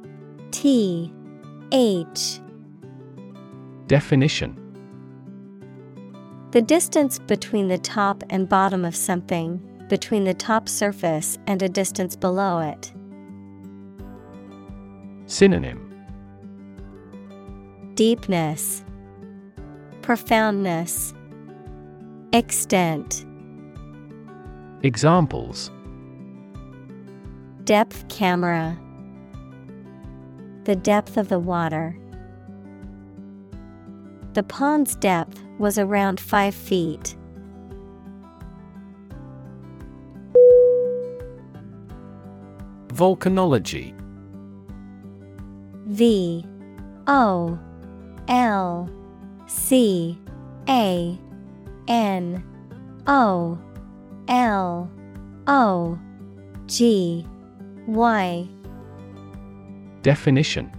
[0.51, 1.11] T.
[1.71, 2.42] H
[3.93, 4.57] Definition
[6.49, 11.69] The distance between the top and bottom of something, between the top surface and a
[11.69, 12.91] distance below it.
[15.27, 15.93] Synonym
[17.93, 18.83] Deepness,
[20.01, 21.13] Profoundness,
[22.33, 23.27] Extent.
[24.81, 25.69] Examples
[27.63, 28.75] Depth camera.
[30.63, 31.95] The depth of the water.
[34.33, 37.15] The pond's depth was around 5 feet.
[42.87, 43.93] Volcanology.
[45.85, 46.45] V
[47.05, 47.59] O
[48.27, 48.89] L
[49.45, 50.17] C
[50.67, 51.19] A
[51.87, 52.43] N
[53.05, 53.59] O
[54.27, 54.91] L
[55.45, 55.99] O
[56.65, 57.27] G
[57.85, 58.49] Y.
[60.01, 60.71] Definition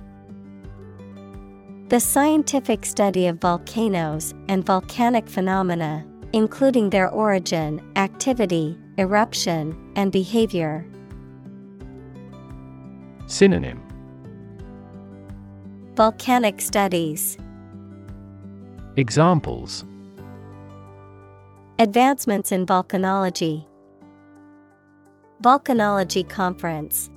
[1.88, 10.86] The scientific study of volcanoes and volcanic phenomena, including their origin, activity, eruption, and behavior.
[13.26, 13.82] Synonym
[15.94, 17.36] Volcanic studies,
[18.96, 19.84] Examples
[21.78, 23.66] advancements in volcanology.
[25.42, 27.10] Volcanology Conference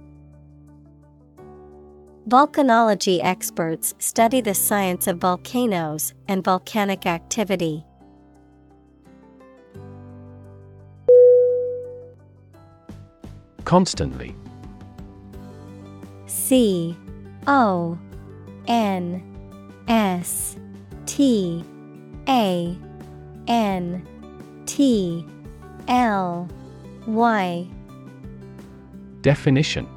[2.27, 7.85] Volcanology experts study the science of volcanoes and volcanic activity.
[13.63, 14.35] Constantly.
[16.25, 16.97] C
[17.47, 17.97] O
[18.67, 19.23] N
[19.87, 20.57] S
[21.05, 21.63] T
[22.27, 22.77] A
[23.47, 24.05] N
[24.65, 25.25] T
[25.87, 26.49] L
[27.05, 27.67] Y.
[29.21, 29.97] Definition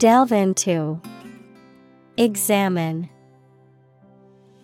[0.00, 0.98] Delve into,
[2.16, 3.10] Examine,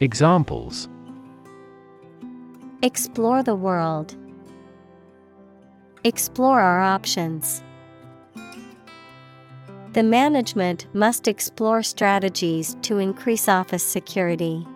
[0.00, 0.88] Examples.
[2.80, 4.16] Explore the world,
[6.04, 7.62] Explore our options.
[9.92, 14.66] The management must explore strategies to increase office security.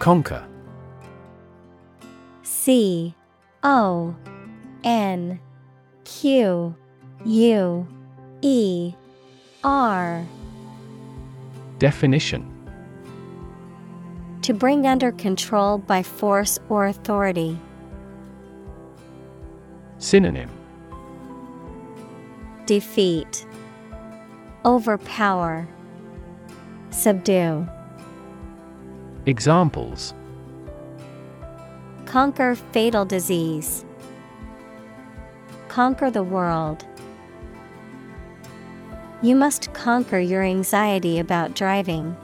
[0.00, 0.44] Conquer.
[2.42, 3.14] C
[3.62, 4.16] O
[4.84, 5.40] N
[6.04, 6.74] Q
[7.24, 7.86] U
[8.42, 8.94] E
[9.62, 10.26] R
[11.78, 12.46] Definition
[14.42, 17.58] To bring under control by force or authority.
[19.98, 20.50] Synonym
[22.66, 23.46] Defeat,
[24.64, 25.68] Overpower,
[26.90, 27.66] Subdue.
[29.26, 30.14] Examples
[32.06, 33.84] Conquer fatal disease.
[35.70, 36.84] Conquer the world.
[39.22, 42.16] You must conquer your anxiety about driving.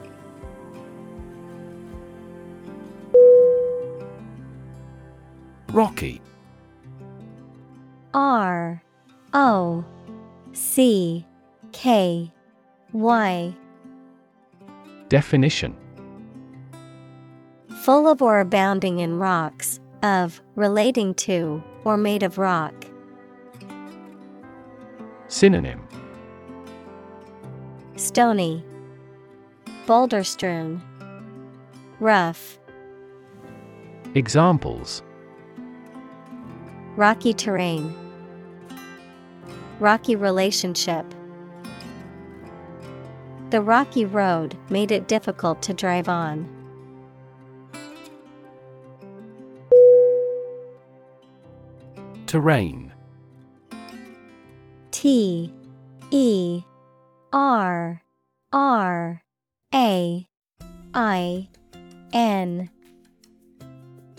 [5.68, 6.20] Rocky.
[8.12, 8.82] R
[9.32, 9.84] O
[10.52, 11.24] C
[11.70, 12.32] K
[12.92, 13.54] Y.
[15.08, 15.76] Definition
[17.82, 22.74] Full of or abounding in rocks, of, relating to, or made of rock.
[25.28, 25.86] Synonym
[27.96, 28.64] Stony,
[29.86, 30.80] boulder strewn,
[31.98, 32.58] rough.
[34.14, 35.02] Examples
[36.96, 37.94] Rocky terrain,
[39.80, 41.04] rocky relationship.
[43.50, 46.48] The rocky road made it difficult to drive on.
[52.26, 52.92] Terrain
[54.96, 55.52] T
[56.10, 56.62] E
[57.30, 58.02] R
[58.50, 59.22] R
[59.74, 60.26] A
[60.94, 61.48] I
[62.14, 62.70] N.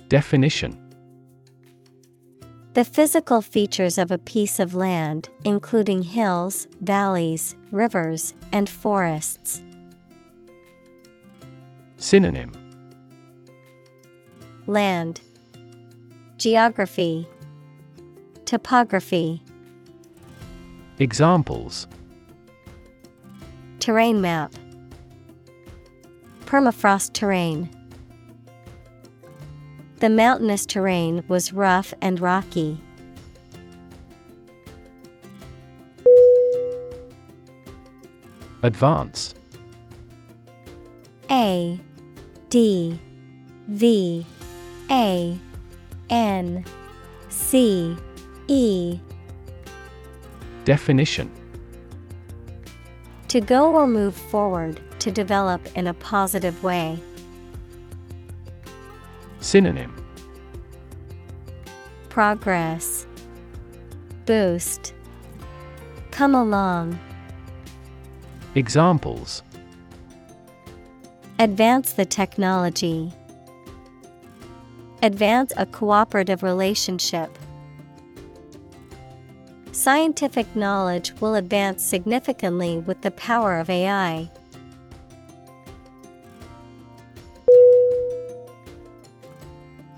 [0.08, 0.78] Definition.
[2.76, 9.64] The physical features of a piece of land, including hills, valleys, rivers, and forests.
[11.98, 12.52] Synonym.
[14.68, 15.22] Land.
[16.38, 17.28] Geography.
[18.46, 19.42] Topography
[21.00, 21.88] Examples.
[23.80, 24.52] Terrain map.
[26.46, 27.70] Permafrost terrain.
[30.00, 32.80] The mountainous terrain was rough and rocky.
[38.64, 39.36] Advance.
[41.30, 41.80] A
[42.50, 43.00] D
[43.68, 44.26] V
[44.90, 45.38] A
[46.10, 46.66] N
[47.30, 47.96] C
[48.48, 49.00] E
[50.68, 51.32] Definition
[53.30, 57.00] To go or move forward, to develop in a positive way.
[59.40, 59.96] Synonym
[62.10, 63.08] Progress
[64.26, 64.94] Boost
[66.12, 67.00] Come along.
[68.56, 69.44] Examples
[71.40, 73.14] Advance the technology.
[75.02, 77.30] Advance a cooperative relationship.
[79.78, 84.28] Scientific knowledge will advance significantly with the power of AI.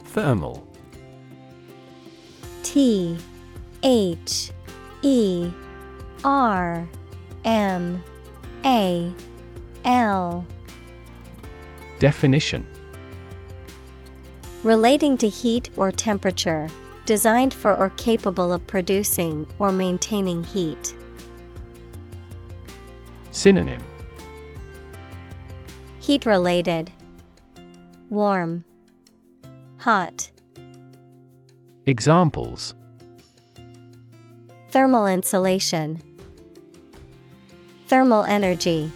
[0.03, 0.67] Thermal.
[2.61, 3.17] T
[3.81, 4.51] H
[5.01, 5.49] E
[6.25, 6.85] R
[7.45, 8.03] M
[8.65, 9.13] A
[9.85, 10.45] L.
[11.99, 12.67] Definition.
[14.63, 16.67] Relating to heat or temperature,
[17.09, 20.93] designed for or capable of producing or maintaining heat.
[23.31, 23.81] Synonym
[26.01, 26.91] Heat related.
[28.11, 28.63] Warm.
[29.77, 30.29] Hot.
[31.87, 32.75] Examples
[34.69, 36.03] Thermal insulation.
[37.87, 38.91] Thermal energy.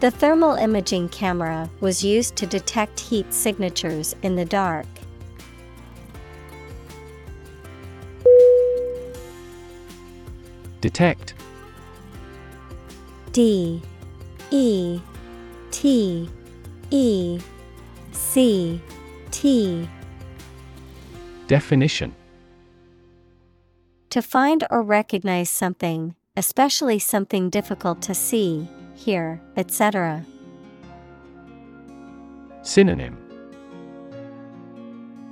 [0.00, 4.84] The thermal imaging camera was used to detect heat signatures in the dark.
[10.80, 11.34] Detect.
[13.32, 13.82] D
[14.50, 15.00] E
[15.70, 16.28] T
[16.90, 17.40] E
[18.12, 18.80] C
[19.30, 19.88] T.
[21.46, 22.14] Definition.
[24.10, 30.24] To find or recognize something, especially something difficult to see, hear, etc.
[32.62, 33.16] Synonym.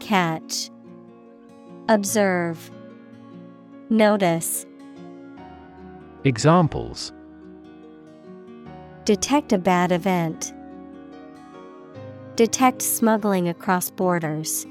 [0.01, 0.71] Catch,
[1.89, 2.71] Observe,
[3.91, 4.67] Notice,
[6.29, 7.15] Examples
[9.07, 10.53] Detect a bad event.
[12.37, 14.67] Detect smuggling across borders.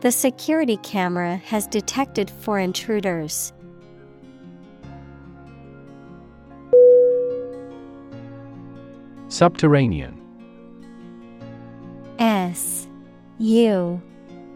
[0.00, 3.52] The security camera has detected four intruders.
[9.28, 10.20] Subterranean
[12.18, 12.88] S
[13.38, 14.02] U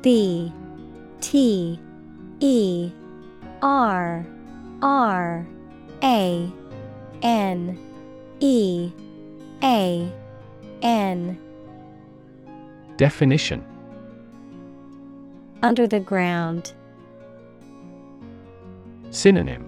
[0.02, 0.52] B
[1.20, 1.78] T
[2.40, 2.90] E
[3.62, 4.26] R
[4.84, 5.46] R
[6.02, 6.52] A
[7.22, 7.78] N
[8.40, 8.92] E
[9.62, 10.12] A
[10.82, 11.38] N
[12.98, 13.64] Definition
[15.62, 16.74] Under the ground.
[19.08, 19.64] Synonym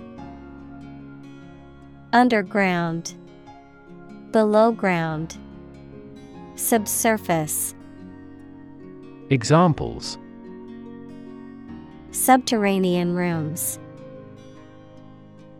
[2.12, 3.14] Underground.
[4.32, 5.38] Below ground.
[6.56, 7.74] Subsurface.
[9.30, 10.18] Examples
[12.10, 13.78] Subterranean rooms.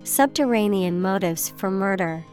[0.07, 2.25] Subterranean motives for murder.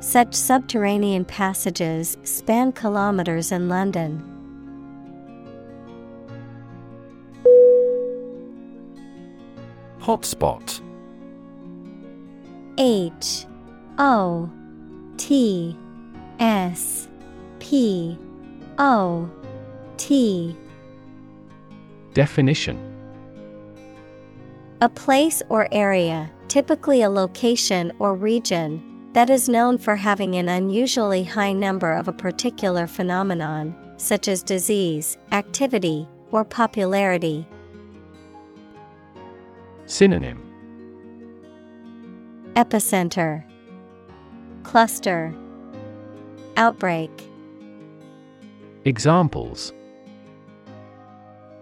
[0.00, 4.32] Such subterranean passages span kilometers in London.
[10.00, 10.80] Hotspot
[12.78, 13.46] H
[13.98, 14.50] O
[15.16, 15.76] T
[16.38, 17.08] S
[17.58, 18.18] P
[18.78, 19.30] O
[19.96, 20.56] T
[22.14, 22.95] Definition
[24.82, 30.50] A place or area, typically a location or region, that is known for having an
[30.50, 37.48] unusually high number of a particular phenomenon, such as disease, activity, or popularity.
[39.86, 40.42] Synonym.
[42.52, 43.42] Epicenter.
[44.62, 45.34] Cluster.
[46.58, 47.10] Outbreak.
[48.84, 49.72] Examples.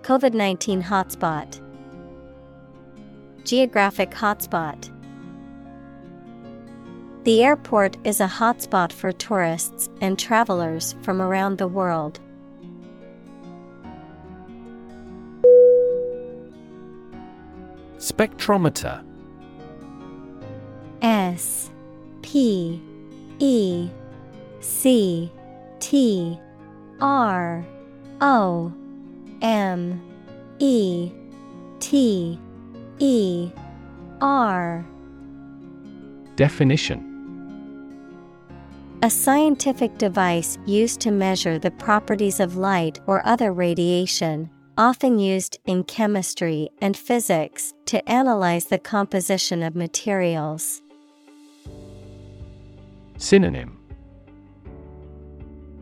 [0.02, 1.63] COVID 19 hotspot
[3.44, 4.90] Geographic hotspot.
[7.24, 12.20] The airport is a hotspot for tourists and travelers from around the world.
[17.98, 19.04] Spectrometer.
[21.02, 21.70] S
[22.22, 22.82] P
[23.38, 23.90] E
[24.60, 25.30] C
[25.80, 26.38] T
[27.00, 27.66] R
[28.22, 28.72] O
[29.42, 30.02] M
[30.58, 31.12] E
[31.80, 32.38] T
[32.98, 33.50] E
[34.20, 34.86] R.
[36.36, 37.10] Definition.
[39.02, 44.48] A scientific device used to measure the properties of light or other radiation,
[44.78, 50.80] often used in chemistry and physics to analyze the composition of materials.
[53.18, 53.78] Synonym.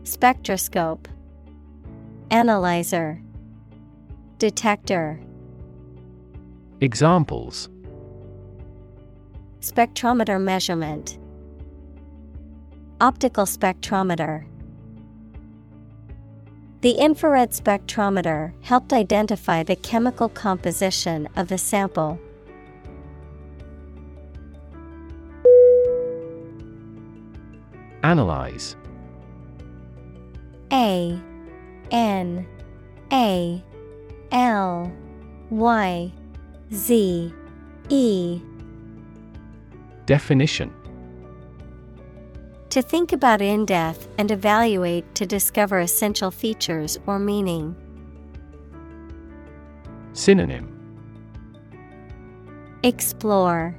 [0.03, 1.07] Spectroscope.
[2.29, 3.21] Analyzer.
[4.39, 5.19] Detector
[6.83, 7.69] Examples.
[9.61, 11.17] Spectrometer measurement.
[12.99, 14.45] Optical spectrometer.
[16.81, 22.19] The infrared spectrometer helped identify the chemical composition of the sample.
[28.03, 28.75] Analyze.
[30.73, 31.17] A.
[31.91, 32.45] N.
[33.13, 33.63] A.
[34.33, 34.91] L.
[35.49, 36.11] Y
[36.73, 37.31] Z
[37.89, 38.41] E.
[40.07, 40.73] Definition.
[42.71, 47.75] To think about in depth and evaluate to discover essential features or meaning.
[50.13, 50.67] Synonym.
[52.81, 53.75] Explore.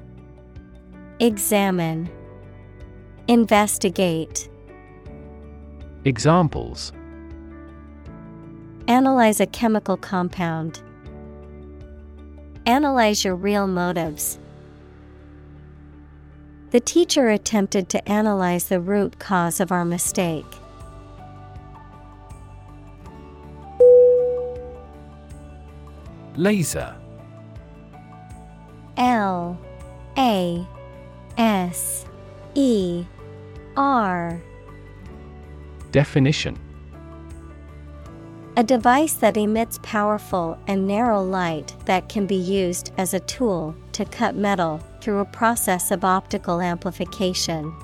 [1.19, 2.09] Examine.
[3.27, 4.49] Investigate.
[6.05, 6.93] Examples.
[8.87, 10.81] Analyze a chemical compound.
[12.67, 14.39] Analyze your real motives.
[16.71, 20.47] The teacher attempted to analyze the root cause of our mistake.
[26.37, 26.97] Laser
[28.97, 29.61] L
[30.17, 30.67] A
[31.37, 32.07] S
[32.55, 33.05] E
[33.77, 34.41] R
[35.93, 36.59] Definition
[38.57, 43.75] A device that emits powerful and narrow light that can be used as a tool
[43.91, 47.75] to cut metal through a process of optical amplification.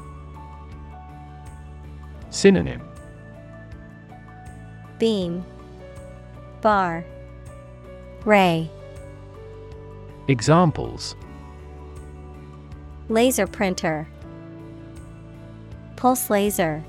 [2.30, 2.80] Synonym.
[5.00, 5.44] Beam.
[6.60, 7.04] Bar.
[8.24, 8.70] Ray.
[10.28, 11.16] Examples.
[13.08, 14.06] Laser printer.
[15.96, 16.84] Pulse laser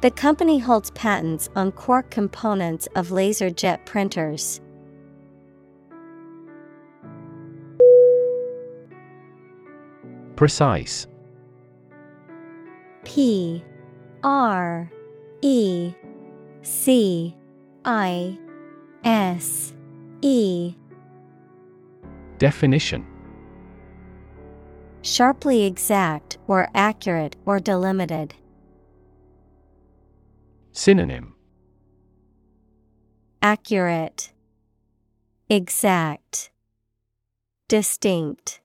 [0.00, 4.62] The company holds patents on core components of laser jet printers.
[10.36, 11.06] Precise
[13.04, 13.62] P
[14.24, 14.90] R
[15.42, 15.92] E
[16.62, 17.36] C
[17.84, 18.38] I
[19.04, 19.74] S
[20.22, 20.74] E
[22.38, 23.06] Definition
[25.02, 28.34] Sharply exact or accurate or delimited.
[30.82, 31.34] Synonym
[33.42, 34.32] Accurate,
[35.50, 36.50] Exact,
[37.68, 38.62] Distinct.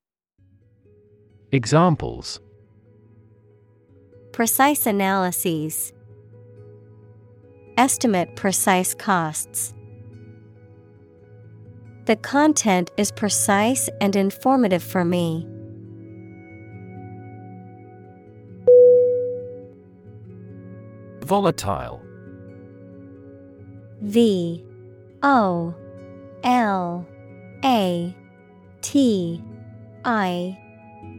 [1.52, 2.40] Examples
[4.32, 5.92] Precise analyses.
[7.76, 9.74] Estimate precise costs.
[12.06, 15.46] The content is precise and informative for me.
[21.26, 22.05] Volatile
[24.06, 24.64] V
[25.24, 25.74] O
[26.44, 27.08] L
[27.64, 28.16] A
[28.82, 29.44] T
[30.06, 30.58] I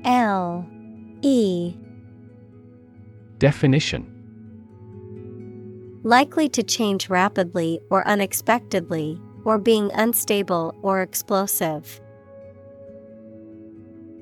[0.04, 0.64] L
[1.20, 1.74] E.
[3.40, 4.12] Definition.
[6.04, 12.00] Likely to change rapidly or unexpectedly, or being unstable or explosive.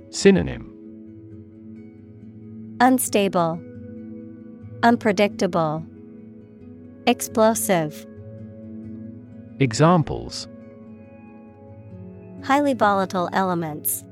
[0.08, 0.70] Synonym.
[2.80, 3.60] Unstable,
[4.82, 5.84] Unpredictable,
[7.06, 8.06] Explosive.
[9.60, 10.48] Examples.
[12.42, 14.04] Highly volatile elements,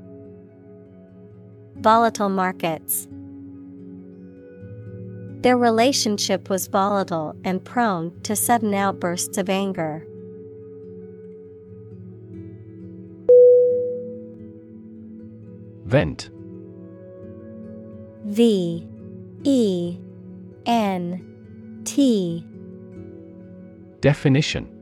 [1.83, 3.07] Volatile markets.
[5.41, 10.07] Their relationship was volatile and prone to sudden outbursts of anger.
[15.83, 16.29] Vent.
[18.25, 18.87] V
[19.43, 19.97] E
[20.65, 22.47] N T.
[23.99, 24.72] Definition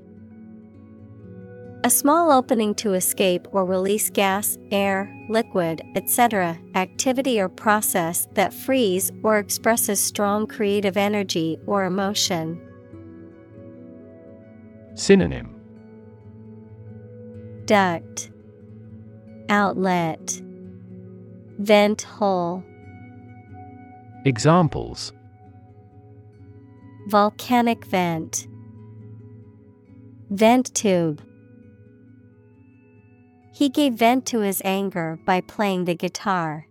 [1.84, 8.54] A small opening to escape or release gas, air, liquid, etc., activity or process that
[8.54, 12.62] frees or expresses strong creative energy or emotion.
[14.94, 15.56] Synonym.
[17.66, 18.30] Duct.
[19.50, 20.40] Outlet.
[21.58, 22.64] Vent hole.
[24.24, 25.14] Examples.
[27.08, 28.46] Volcanic vent.
[30.30, 31.24] Vent tube
[33.52, 36.68] He gave vent to his anger by playing the guitar.